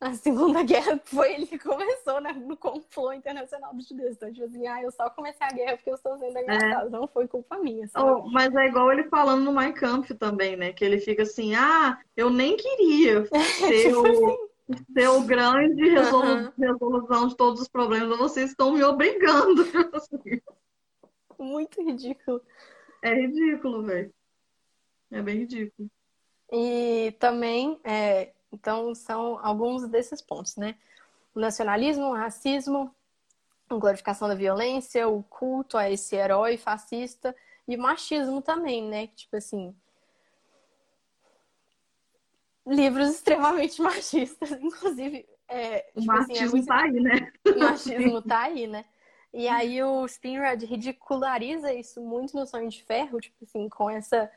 [0.00, 4.16] a Segunda Guerra, foi ele que começou né, no complô internacional dos judeus.
[4.16, 6.90] Então, tipo assim, ah, eu só comecei a guerra porque eu estou sendo ameaçado, é.
[6.90, 7.88] não foi culpa minha.
[7.96, 10.72] Oh, mas é igual ele falando no Mein Kampf também, né?
[10.72, 13.26] Que ele fica assim, ah, eu nem queria
[13.58, 14.06] ser tipo o...
[14.06, 14.46] Assim
[14.92, 16.52] ser o grande resolu uhum.
[16.58, 19.64] resolução de todos os problemas, vocês estão me obrigando.
[21.38, 22.42] Muito ridículo.
[23.06, 24.12] É ridículo, velho.
[25.12, 25.88] É bem ridículo.
[26.50, 30.74] E também, é, então, são alguns desses pontos, né?
[31.32, 32.92] O nacionalismo, o racismo,
[33.70, 37.32] a glorificação da violência, o culto a esse herói fascista
[37.68, 39.06] e o machismo também, né?
[39.08, 39.72] Tipo assim,
[42.66, 45.28] livros extremamente machistas, inclusive.
[45.46, 46.66] É, tipo o machismo assim, é muito...
[46.66, 47.32] tá aí, né?
[47.44, 48.84] O machismo tá aí, né?
[49.36, 54.30] E aí o Spinrad ridiculariza isso muito no Sonho de Ferro, tipo assim, com essa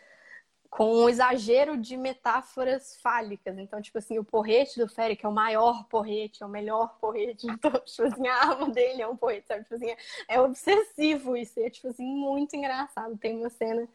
[0.70, 3.58] com um exagero de metáforas fálicas.
[3.58, 7.48] Então, tipo assim, o porrete do Féric é o maior porrete, é o melhor porrete
[7.60, 7.96] todos.
[7.96, 9.64] Tipo assim, a arma dele é um porrete, sabe?
[9.64, 9.96] Tipo assim,
[10.28, 11.58] é obsessivo isso.
[11.62, 13.18] É, tipo assim, muito engraçado.
[13.18, 13.88] Tem uma cena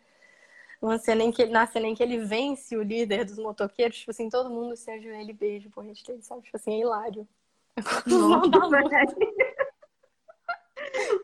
[0.80, 4.10] uma cena em que, na cena em que ele vence o líder dos motoqueiros, tipo
[4.10, 6.42] assim, todo mundo se ajoelha e beija o porrete dele, sabe?
[6.42, 7.28] Tipo assim, é hilário.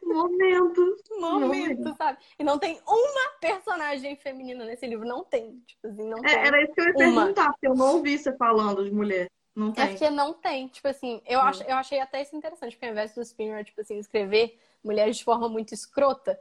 [0.03, 0.97] Momento.
[1.19, 2.19] Momento, sabe?
[2.39, 5.07] E não tem uma personagem feminina nesse livro.
[5.07, 5.61] Não tem.
[5.67, 6.47] Tipo assim, não é, tem.
[6.47, 9.31] Era isso que eu ia perguntar, porque eu não ouvi você falando de mulher.
[9.55, 9.85] Não é tem.
[9.85, 10.69] É porque não tem.
[10.69, 13.81] Tipo assim, eu, ach, eu achei até isso interessante, porque ao invés do Spinner, tipo
[13.81, 16.41] assim, escrever mulheres de forma muito escrota,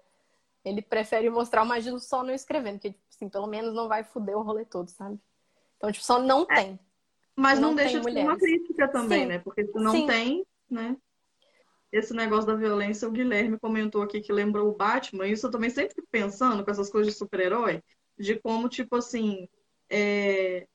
[0.64, 4.04] ele prefere mostrar o magismo só não escrevendo, porque, tipo assim, pelo menos não vai
[4.04, 5.20] foder o rolê todo, sabe?
[5.78, 6.80] Então, tipo, só não é, tem.
[7.36, 9.26] Mas não, não deixa de ser uma crítica também, Sim.
[9.28, 9.40] né?
[9.40, 10.08] Porque se não Sim.
[10.08, 10.98] tem, né?
[11.92, 15.28] Esse negócio da violência, o Guilherme comentou aqui que lembrou o Batman.
[15.28, 17.82] Isso eu também sempre fico pensando com essas coisas de super-herói,
[18.18, 19.48] de como, tipo assim,
[19.90, 20.68] é...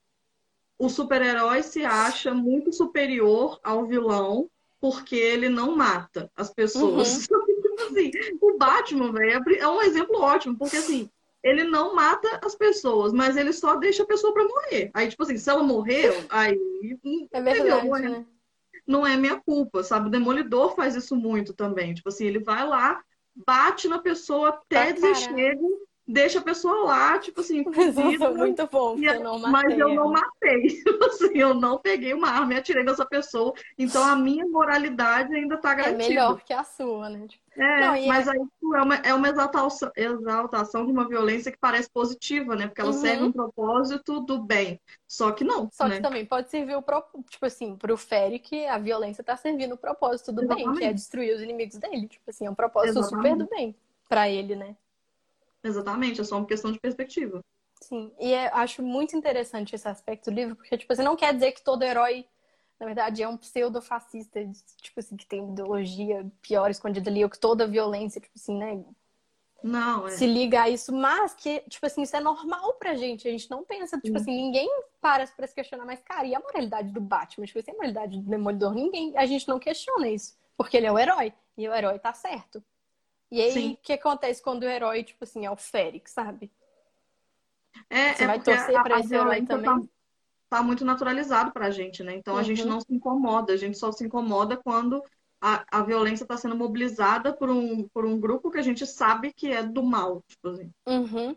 [0.79, 4.51] o super-herói se acha muito superior ao vilão
[4.81, 7.29] porque ele não mata as pessoas.
[7.29, 7.39] Uhum.
[7.89, 8.11] assim,
[8.41, 11.09] o Batman, velho, é, é um exemplo ótimo, porque assim,
[11.43, 14.91] ele não mata as pessoas, mas ele só deixa a pessoa pra morrer.
[14.95, 16.59] Aí, tipo assim, se ela morreu, aí.
[17.33, 18.11] É verdade, entendeu?
[18.11, 18.27] né?
[18.87, 20.09] Não é minha culpa, sabe?
[20.09, 21.95] O Demolidor faz isso muito também.
[21.95, 23.03] Tipo assim, ele vai lá,
[23.47, 29.21] bate na pessoa até desespero deixa a pessoa lá, tipo assim, fuzida, muito bom, eu
[29.21, 30.65] não matei, mas eu não matei.
[30.85, 33.53] Tipo assim, eu não peguei uma arma e atirei nessa pessoa.
[33.79, 36.05] Então a minha moralidade ainda tá garantida.
[36.05, 37.27] É melhor que a sua, né?
[37.27, 37.43] Tipo...
[37.57, 38.33] É, não, mas é...
[38.33, 42.67] aí tipo, é uma, é uma exaltação, exaltação de uma violência que parece positiva, né?
[42.67, 43.01] Porque ela uhum.
[43.01, 44.81] serve um propósito do bem.
[45.07, 45.69] Só que não.
[45.73, 45.97] Só né?
[45.97, 47.05] que também pode servir o pro...
[47.29, 50.69] tipo assim, pro Feric, a violência tá servindo o propósito do Exatamente.
[50.71, 52.09] bem, que é destruir os inimigos dele.
[52.09, 53.29] Tipo assim, é um propósito Exatamente.
[53.29, 53.75] super do bem
[54.09, 54.77] para ele, né?
[55.65, 57.41] Exatamente, é só uma questão de perspectiva.
[57.81, 61.35] Sim, e é, acho muito interessante esse aspecto do livro, porque, tipo assim, não quer
[61.35, 62.27] dizer que todo herói,
[62.79, 64.41] na verdade, é um pseudo-fascista,
[64.81, 68.85] tipo assim, que tem ideologia pior escondida ali, ou que toda violência, tipo assim, né?
[69.62, 70.11] Não, é.
[70.11, 73.27] Se liga a isso, mas que, tipo assim, isso é normal pra gente.
[73.27, 74.69] A gente não pensa, tipo assim, ninguém
[75.01, 77.47] para pra se questionar, mas, cara, e a moralidade do Batman?
[77.47, 78.75] Tipo assim, a moralidade do Demolidor?
[78.75, 82.12] Ninguém, a gente não questiona isso, porque ele é o herói, e o herói tá
[82.12, 82.62] certo.
[83.31, 86.51] E aí, o que acontece quando o herói, tipo assim, é o Férix, sabe?
[87.91, 89.81] É, Você é vai torcer pra esse herói tá também?
[89.81, 92.14] Tá, tá, muito naturalizado pra gente, né?
[92.14, 92.41] Então uhum.
[92.41, 92.68] a gente uhum.
[92.68, 95.03] não se incomoda, a gente só se incomoda quando
[95.41, 99.33] a, a violência está sendo mobilizada por um, por um grupo que a gente sabe
[99.33, 100.70] que é do mal, tipo assim.
[100.87, 101.37] Uhum.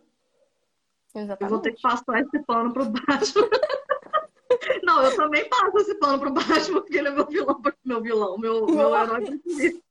[1.15, 1.41] Exatamente.
[1.41, 3.49] Eu vou ter que passar esse pano pro Batman.
[4.83, 8.37] não, eu também passo esse pano pro Batman, porque ele é meu vilão, meu vilão,
[8.37, 9.83] meu, meu herói preferido.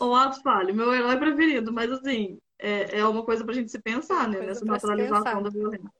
[0.00, 3.78] O ato fale, meu herói preferido, mas assim, é, é uma coisa pra gente se
[3.78, 4.40] pensar, né?
[4.40, 5.90] Nessa naturalização da violência.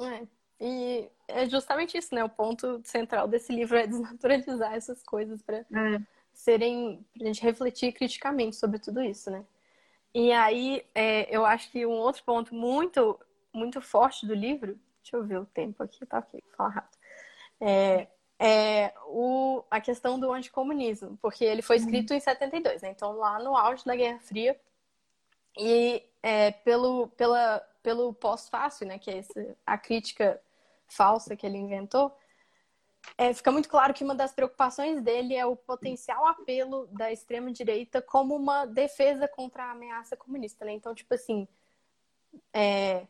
[0.00, 0.26] É.
[0.60, 2.22] E é justamente isso, né?
[2.22, 6.00] O ponto central desse livro é desnaturalizar essas coisas para é.
[6.32, 7.04] serem.
[7.16, 9.44] pra gente refletir criticamente sobre tudo isso, né?
[10.14, 13.18] E aí, é, eu acho que um outro ponto muito,
[13.52, 14.78] muito forte do livro.
[15.02, 16.98] Deixa eu ver o tempo aqui, tá ok, fala rápido.
[17.60, 18.08] É,
[18.42, 22.16] é o, a questão do anticomunismo, porque ele foi escrito uhum.
[22.16, 22.88] em 72, né?
[22.88, 24.58] Então, lá no auge da Guerra Fria.
[25.58, 28.98] E é, pelo, pela, pelo pós-fácil, né?
[28.98, 30.40] Que é esse, a crítica
[30.88, 32.16] falsa que ele inventou,
[33.18, 38.00] é, fica muito claro que uma das preocupações dele é o potencial apelo da extrema-direita
[38.00, 40.72] como uma defesa contra a ameaça comunista, né?
[40.72, 41.46] Então, tipo assim,
[42.54, 43.06] é,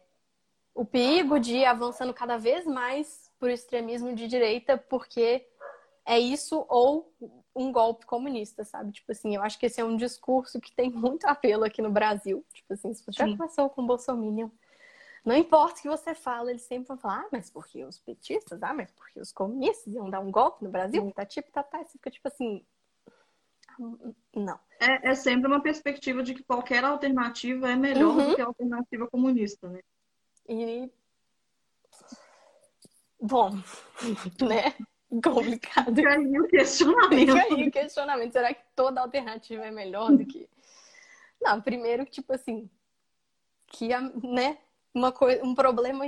[0.74, 5.46] o perigo de ir avançando cada vez mais por extremismo de direita, porque
[6.04, 7.12] é isso ou
[7.56, 8.92] um golpe comunista, sabe?
[8.92, 11.90] Tipo assim, eu acho que esse é um discurso que tem muito apelo aqui no
[11.90, 12.44] Brasil.
[12.52, 14.52] Tipo assim, se você já começou com o Bolsonaro,
[15.24, 18.62] não importa o que você fala, eles sempre vão falar, ah, mas porque os petistas,
[18.62, 21.78] ah, mas porque os comunistas iam dar um golpe no Brasil, tá tipo, tá, tá,
[21.78, 22.64] você fica tipo assim,
[24.34, 24.58] não.
[24.78, 28.30] É, é, sempre uma perspectiva de que qualquer alternativa é melhor uhum.
[28.30, 29.80] do que a alternativa comunista, né?
[30.48, 30.90] E.
[33.20, 33.50] Bom,
[34.42, 34.74] né?
[35.22, 35.94] Complicado.
[35.94, 37.32] Fica aí o questionamento.
[37.32, 38.32] Fica aí o questionamento.
[38.32, 40.48] Será que toda alternativa é melhor do que.
[41.40, 42.70] Não, primeiro, tipo assim,
[43.66, 43.88] que
[44.22, 44.58] né,
[44.94, 46.04] uma coisa, um problema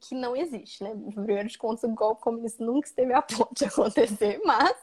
[0.00, 0.90] que não existe, né?
[1.14, 4.76] Primeiro de contas, o golpe comunista nunca esteve a ponto de acontecer, mas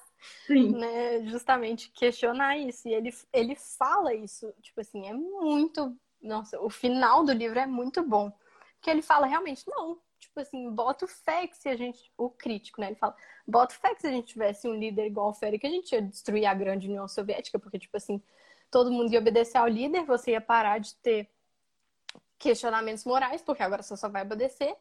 [0.46, 0.72] Sim.
[0.72, 2.88] Né, justamente questionar isso.
[2.88, 5.96] E ele, ele fala isso, tipo assim, é muito.
[6.22, 8.32] Nossa, o final do livro é muito bom.
[8.82, 9.98] Que ele fala realmente, não,
[10.40, 12.12] tipo assim, bota fé que se a gente.
[12.18, 12.88] O crítico, né?
[12.88, 13.16] Ele fala,
[13.48, 16.02] bota fé que se a gente tivesse um líder igual o que a gente ia
[16.02, 18.22] destruir a grande União Soviética, porque, tipo assim,
[18.72, 21.30] todo mundo ia obedecer ao líder, você ia parar de ter
[22.38, 24.76] questionamentos morais, porque agora você só vai obedecer.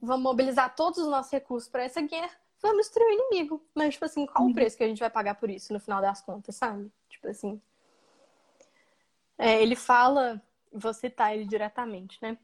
[0.00, 3.62] Vamos mobilizar todos os nossos recursos para essa guerra vamos destruir o inimigo.
[3.74, 4.50] Mas, tipo assim, qual uhum.
[4.50, 6.90] o preço que a gente vai pagar por isso no final das contas, sabe?
[7.08, 7.60] Tipo assim.
[9.36, 10.40] É, ele fala,
[10.72, 12.38] vou citar ele diretamente, né?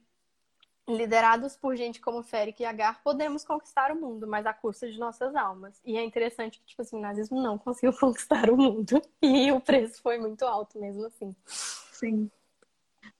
[0.88, 4.98] Liderados por gente como Féric e Agar, podemos conquistar o mundo, mas à custa de
[4.98, 5.80] nossas almas.
[5.84, 9.00] E é interessante que, tipo assim, o nazismo não conseguiu conquistar o mundo.
[9.22, 11.34] E o preço foi muito alto mesmo assim.
[11.46, 12.30] Sim.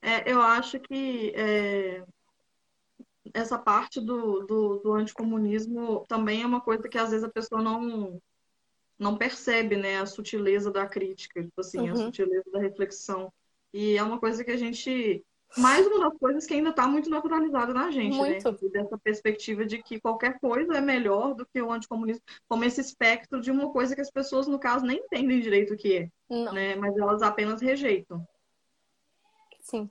[0.03, 2.05] É, eu acho que é,
[3.35, 7.63] essa parte do, do, do, anticomunismo também é uma coisa que às vezes a pessoa
[7.63, 8.21] não,
[8.99, 9.99] não percebe, né?
[9.99, 11.93] A sutileza da crítica, tipo assim, uhum.
[11.93, 13.33] a sutileza da reflexão.
[13.73, 15.25] E é uma coisa que a gente.
[15.59, 18.41] Mais uma das coisas que ainda está muito naturalizada na gente, né?
[18.41, 18.53] muito.
[18.53, 18.69] né?
[18.71, 23.41] Dessa perspectiva de que qualquer coisa é melhor do que o anticomunismo, como esse espectro
[23.41, 26.09] de uma coisa que as pessoas, no caso, nem entendem direito o que é.
[26.29, 26.53] Não.
[26.53, 26.77] Né?
[26.77, 28.27] Mas elas apenas rejeitam.
[29.61, 29.91] Sim.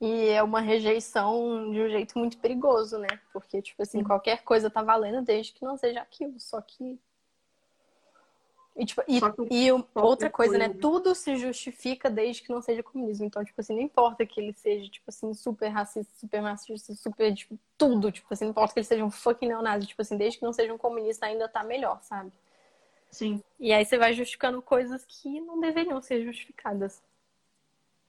[0.00, 3.08] E é uma rejeição de um jeito muito perigoso, né?
[3.34, 6.40] Porque, tipo assim, qualquer coisa tá valendo desde que não seja aquilo.
[6.40, 6.98] Só que.
[8.76, 10.68] E, tipo, e, e outra coisa, né?
[10.68, 13.26] Tudo se justifica desde que não seja comunismo.
[13.26, 17.34] Então, tipo assim, não importa que ele seja, tipo assim, super racista, super machista, super,
[17.34, 18.10] tipo, tudo.
[18.10, 19.86] Tipo assim, não importa que ele seja um fucking neonazi.
[19.86, 22.32] Tipo assim, desde que não seja um comunista ainda tá melhor, sabe?
[23.10, 23.42] Sim.
[23.58, 27.02] E aí você vai justificando coisas que não deveriam ser justificadas.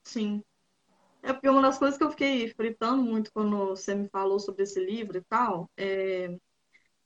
[0.03, 0.43] Sim.
[1.23, 4.63] É porque uma das coisas que eu fiquei fritando muito quando você me falou sobre
[4.63, 6.35] esse livro e tal, é,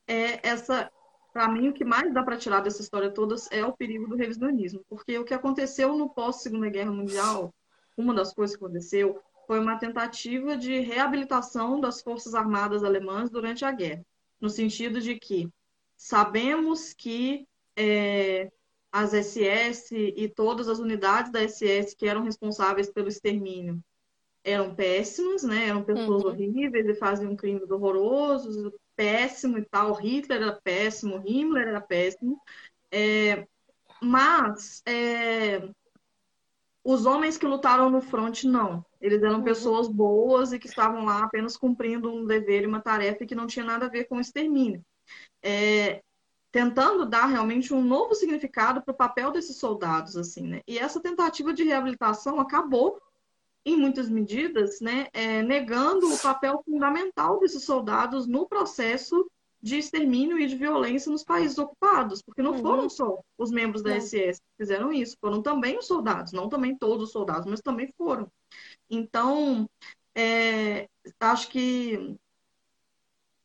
[0.08, 0.92] é essa,
[1.36, 4.16] para mim, o que mais dá para tirar dessa história toda é o perigo do
[4.16, 4.86] revisionismo.
[4.88, 7.54] Porque o que aconteceu no pós-Segunda Guerra Mundial,
[7.98, 13.66] uma das coisas que aconteceu, foi uma tentativa de reabilitação das Forças Armadas Alemãs durante
[13.66, 14.06] a guerra.
[14.40, 15.50] No sentido de que
[15.98, 18.50] sabemos que é,
[18.90, 23.84] as SS e todas as unidades da SS que eram responsáveis pelo extermínio
[24.42, 25.68] eram péssimos, né?
[25.68, 26.30] Eram pessoas uhum.
[26.30, 29.94] horríveis e faziam crimes horrorosos, péssimo e tal.
[29.94, 32.42] Hitler era péssimo, Himmler era péssimo.
[32.92, 33.48] É,
[34.02, 35.70] mas é,
[36.84, 38.86] os homens que lutaram no fronte, não.
[39.02, 39.44] Eles eram uhum.
[39.44, 43.48] pessoas boas e que estavam lá apenas cumprindo um dever e uma tarefa que não
[43.48, 44.84] tinha nada a ver com o extermínio.
[45.44, 46.04] É,
[46.52, 50.62] tentando dar realmente um novo significado para o papel desses soldados, assim, né?
[50.68, 53.02] E essa tentativa de reabilitação acabou
[53.66, 59.28] em muitas medidas, né, é, negando o papel fundamental desses soldados no processo
[59.60, 62.62] de extermínio e de violência nos países ocupados, porque não uhum.
[62.62, 66.78] foram só os membros da SS que fizeram isso, foram também os soldados, não também
[66.78, 68.32] todos os soldados, mas também foram.
[68.88, 69.68] Então,
[70.14, 70.88] é,
[71.20, 72.16] acho que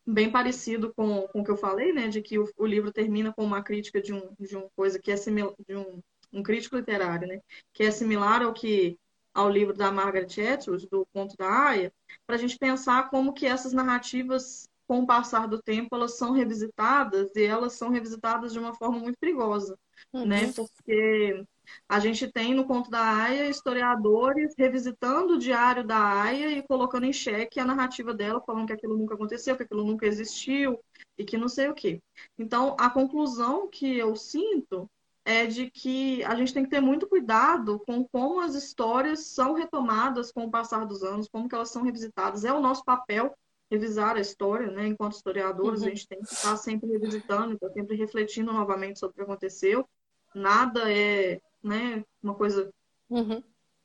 [0.05, 3.33] bem parecido com, com o que eu falei, né, de que o, o livro termina
[3.33, 5.99] com uma crítica de um de uma coisa que é similar, de um,
[6.31, 7.41] um crítico literário, né,
[7.73, 8.95] que é similar ao que
[9.33, 11.93] ao livro da Margaret Atwood, do Conto da Aya,
[12.27, 16.33] para a gente pensar como que essas narrativas, com o passar do tempo, elas são
[16.33, 19.77] revisitadas e elas são revisitadas de uma forma muito perigosa,
[20.13, 20.25] uhum.
[20.25, 20.51] né?
[20.51, 21.45] Porque
[21.87, 27.05] a gente tem no Conto da Aya historiadores revisitando o diário da Aya e colocando
[27.05, 30.79] em xeque a narrativa dela, falando que aquilo nunca aconteceu, que aquilo nunca existiu
[31.17, 32.01] e que não sei o quê.
[32.37, 34.89] Então, a conclusão que eu sinto
[35.23, 39.53] é de que a gente tem que ter muito cuidado com como as histórias são
[39.53, 42.43] retomadas com o passar dos anos, como que elas são revisitadas.
[42.43, 43.35] É o nosso papel
[43.69, 44.87] revisar a história, né?
[44.87, 45.87] Enquanto historiadores, uhum.
[45.87, 49.87] a gente tem que estar sempre revisitando, estar sempre refletindo novamente sobre o que aconteceu.
[50.35, 52.71] Nada é, né, uma coisa
[53.09, 53.41] uhum.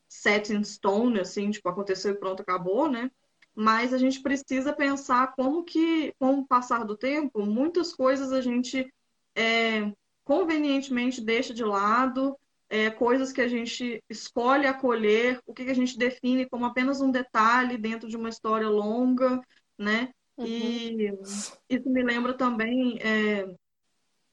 [0.08, 3.10] set in stone, assim, tipo, aconteceu e pronto, acabou, né?
[3.54, 8.40] Mas a gente precisa pensar como que, com o passar do tempo, muitas coisas a
[8.40, 8.92] gente
[9.34, 9.92] é,
[10.26, 12.36] convenientemente deixa de lado,
[12.68, 17.00] é, coisas que a gente escolhe acolher, o que, que a gente define como apenas
[17.00, 19.40] um detalhe dentro de uma história longa,
[19.78, 20.10] né?
[20.36, 20.46] Uhum.
[20.46, 21.12] E
[21.70, 23.48] isso me lembra também, é,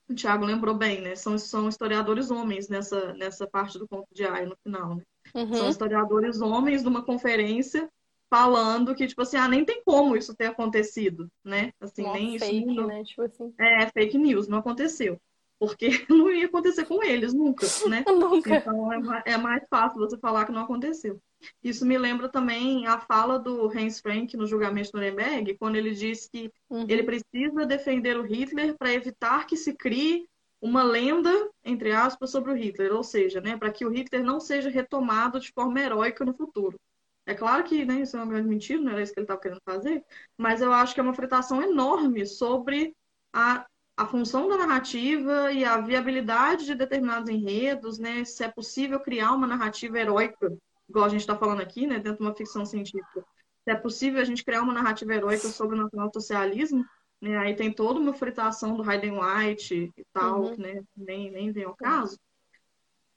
[0.10, 1.16] o Tiago lembrou bem, né?
[1.16, 5.04] São, são historiadores homens nessa, nessa parte do conto de Ai no final, né?
[5.36, 5.54] Uhum.
[5.54, 7.88] São historiadores homens numa conferência
[8.32, 11.72] falando que, tipo assim, ah, nem tem como isso ter acontecido, né?
[11.80, 12.74] Assim, Nossa, nem fake, isso.
[12.74, 12.88] Não...
[12.88, 13.04] Né?
[13.04, 13.54] Tipo assim.
[13.60, 15.22] É, fake news, não aconteceu.
[15.64, 18.03] Porque não ia acontecer com eles nunca, né?
[18.11, 18.57] nunca.
[18.57, 21.22] Então é, é mais fácil você falar que não aconteceu.
[21.64, 25.91] Isso me lembra também a fala do Hans Frank no julgamento de Nuremberg, quando ele
[25.91, 26.86] diz que uhum.
[26.89, 30.28] ele precisa defender o Hitler para evitar que se crie
[30.61, 31.32] uma lenda,
[31.64, 35.39] entre aspas, sobre o Hitler, ou seja, né, para que o Hitler não seja retomado
[35.39, 36.78] de forma heróica no futuro.
[37.26, 39.39] É claro que né, isso é uma grande mentira, não era isso que ele estava
[39.39, 40.03] querendo fazer,
[40.38, 42.93] mas eu acho que é uma fritação enorme sobre
[43.34, 43.66] a,
[43.96, 49.32] a função da narrativa e a viabilidade de determinados enredos, né, se é possível criar
[49.34, 50.52] uma narrativa heróica
[50.89, 53.26] igual a gente está falando aqui, né, dentro de uma ficção científica,
[53.64, 56.86] se é possível a gente criar uma narrativa heróica sobre o nacionalsocialismo,
[57.22, 60.58] né, aí tem toda uma fritação do Hayden White e tal, uhum.
[60.58, 62.20] né, nem, nem vem ao caso.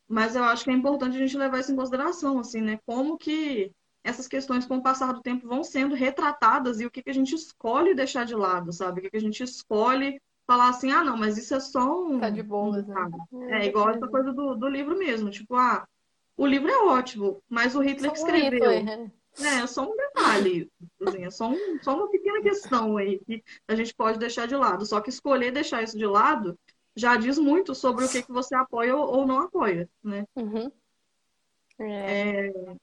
[0.09, 3.18] Mas eu acho que é importante a gente levar isso em consideração, assim, né, como
[3.18, 3.72] que
[4.05, 7.14] essas questões, com o passar do tempo, vão sendo retratadas e o que, que a
[7.14, 9.01] gente escolhe deixar de lado, sabe?
[9.01, 12.20] O que, que a gente escolhe falar assim, ah, não, mas isso é só um.
[12.20, 12.94] Tá de boa, né?
[13.51, 15.86] É, é igual essa coisa do, do livro mesmo, tipo, ah,
[16.36, 18.70] o livro é ótimo, mas o Hitler que escreveu.
[18.70, 18.84] Hitler.
[18.84, 19.11] Né?
[19.38, 20.70] É só um detalhe,
[21.07, 24.57] assim, é só, um, só uma pequena questão aí que a gente pode deixar de
[24.57, 24.86] lado.
[24.86, 26.59] Só que escolher deixar isso de lado
[26.94, 30.24] já diz muito sobre o que, que você apoia ou, ou não apoia, né?
[30.34, 30.72] Uhum.
[31.78, 32.47] É.
[32.47, 32.76] É...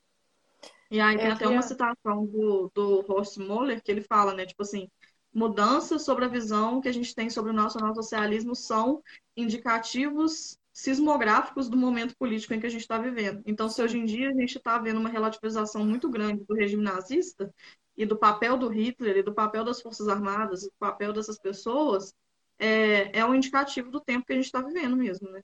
[0.91, 4.45] E aí tem até uma citação do, do Horst Moller que ele fala, né?
[4.45, 4.87] Tipo assim,
[5.33, 9.01] mudanças sobre a visão que a gente tem sobre o nacional socialismo são
[9.35, 13.41] indicativos sismográficos do momento político em que a gente está vivendo.
[13.45, 16.83] Então, se hoje em dia a gente está vendo uma relativização muito grande do regime
[16.83, 17.53] nazista
[17.95, 22.13] e do papel do Hitler e do papel das Forças Armadas, do papel dessas pessoas,
[22.57, 25.43] é, é um indicativo do tempo que a gente está vivendo mesmo, né?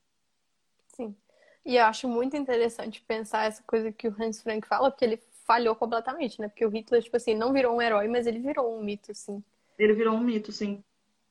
[0.88, 1.16] Sim.
[1.64, 5.22] E eu acho muito interessante pensar essa coisa que o Hans Frank fala, porque ele
[5.46, 6.48] falhou completamente, né?
[6.48, 9.44] Porque o Hitler, tipo assim, não virou um herói, mas ele virou um mito, sim.
[9.80, 10.84] Ele virou um mito, sim.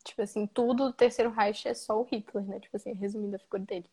[0.03, 2.59] Tipo assim, tudo do Terceiro Reich é só o Hitler, né?
[2.59, 3.86] Tipo assim, resumindo a figura dele.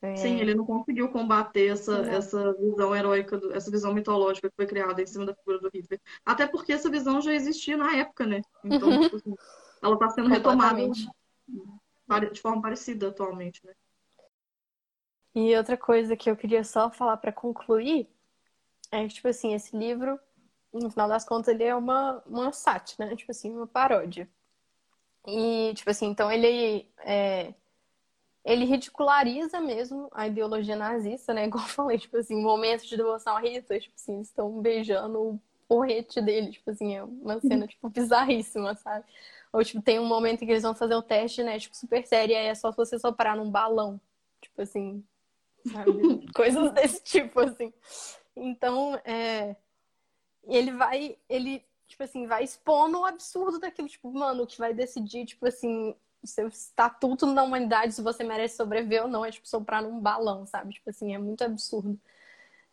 [0.00, 0.16] É...
[0.16, 4.66] Sim, ele não conseguiu combater essa, essa visão heróica, do, essa visão mitológica que foi
[4.66, 6.00] criada em cima da figura do Hitler.
[6.24, 8.42] Até porque essa visão já existia na época, né?
[8.64, 9.02] Então, uhum.
[9.02, 9.34] tipo assim,
[9.82, 10.88] ela está sendo retomada
[12.32, 13.72] de forma parecida atualmente, né?
[15.34, 18.08] E outra coisa que eu queria só falar para concluir
[18.90, 20.20] é que, tipo assim, esse livro
[20.72, 23.16] no final das contas, ele é uma, uma sátira, né?
[23.16, 24.28] Tipo assim, uma paródia.
[25.26, 27.54] E, tipo assim, então ele é,
[28.44, 31.44] ele ridiculariza mesmo a ideologia nazista, né?
[31.46, 35.40] Igual eu falei, tipo assim, momentos de devoção a Hitler, tipo assim, estão beijando o
[35.68, 39.04] porrete dele, tipo assim, é uma cena, tipo, bizarríssima, sabe?
[39.52, 42.06] Ou, tipo, tem um momento em que eles vão fazer o teste, né, tipo, super
[42.06, 44.00] sério, e aí é só você soprar num balão,
[44.40, 45.04] tipo assim,
[45.70, 45.92] sabe?
[46.34, 47.72] Coisas desse tipo, assim.
[48.34, 49.56] Então, é
[50.44, 54.74] ele vai, ele, tipo assim, vai expondo o absurdo daquilo, tipo, mano, o que vai
[54.74, 59.30] decidir, tipo assim, o seu estatuto da humanidade, se você merece sobreviver ou não, é
[59.30, 60.74] tipo soprar num balão, sabe?
[60.74, 61.98] Tipo assim, é muito absurdo.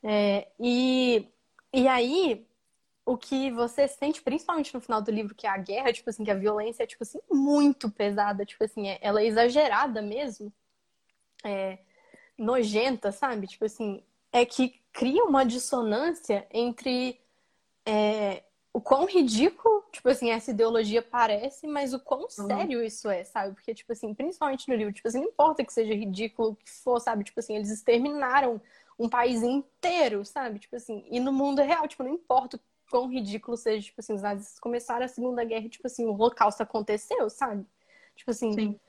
[0.04, 1.28] É, e,
[1.74, 2.48] e aí,
[3.06, 6.24] o que você sente, principalmente no final do livro, que é a guerra, tipo assim,
[6.24, 10.54] que a violência é, tipo assim, muito pesada, tipo assim, é, ela é exagerada mesmo,
[11.44, 11.80] é,
[12.38, 13.48] nojenta, sabe?
[13.48, 17.20] Tipo assim, é que cria uma dissonância entre
[17.90, 22.30] é, o quão ridículo, tipo assim, essa ideologia parece, mas o quão uhum.
[22.30, 23.56] sério isso é, sabe?
[23.56, 26.70] Porque, tipo assim, principalmente no livro, tipo assim, não importa que seja ridículo, o que
[26.70, 27.24] for, sabe?
[27.24, 28.62] Tipo assim, eles exterminaram
[28.98, 30.60] um país inteiro, sabe?
[30.60, 32.60] Tipo assim, e no mundo real, tipo, não importa o
[32.92, 36.62] quão ridículo seja, tipo assim, os nazistas começaram a Segunda Guerra, tipo assim, o holocausto
[36.62, 37.66] aconteceu, sabe?
[38.16, 38.54] Tipo assim.
[38.54, 38.80] Sim.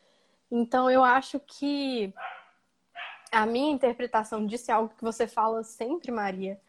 [0.50, 2.12] Então eu acho que
[3.30, 6.60] a minha interpretação disso é algo que você fala sempre, Maria,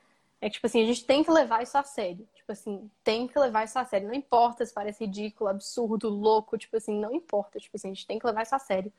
[0.42, 2.28] é que, tipo assim, a gente tem que levar isso a sério.
[2.34, 4.08] Tipo assim, tem que levar isso a sério.
[4.08, 7.60] Não importa se parece ridículo, absurdo, louco, tipo assim, não importa.
[7.60, 8.92] Tipo assim, a gente tem que levar isso a sério.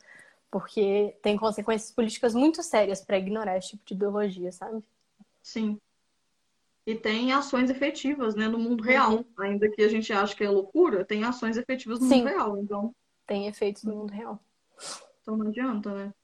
[0.49, 4.85] Porque tem consequências políticas muito sérias para ignorar esse tipo de ideologia, sabe?
[5.43, 5.81] Sim.
[6.87, 9.17] E tem ações efetivas, né, no mundo real.
[9.17, 9.25] Uhum.
[9.39, 12.19] Ainda que a gente ache que é loucura, tem ações efetivas no Sim.
[12.19, 12.59] mundo real.
[12.59, 12.95] Então.
[13.27, 14.39] Tem efeitos no mundo real.
[15.21, 16.15] Então não adianta, né?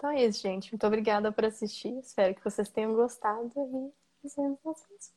[0.00, 0.72] Então é isso, gente.
[0.72, 1.92] Muito obrigada por assistir.
[1.98, 5.12] Espero que vocês tenham gostado e nos vemos próximos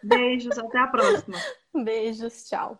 [0.00, 1.36] Beijos, até a próxima.
[1.74, 2.78] Beijos, tchau.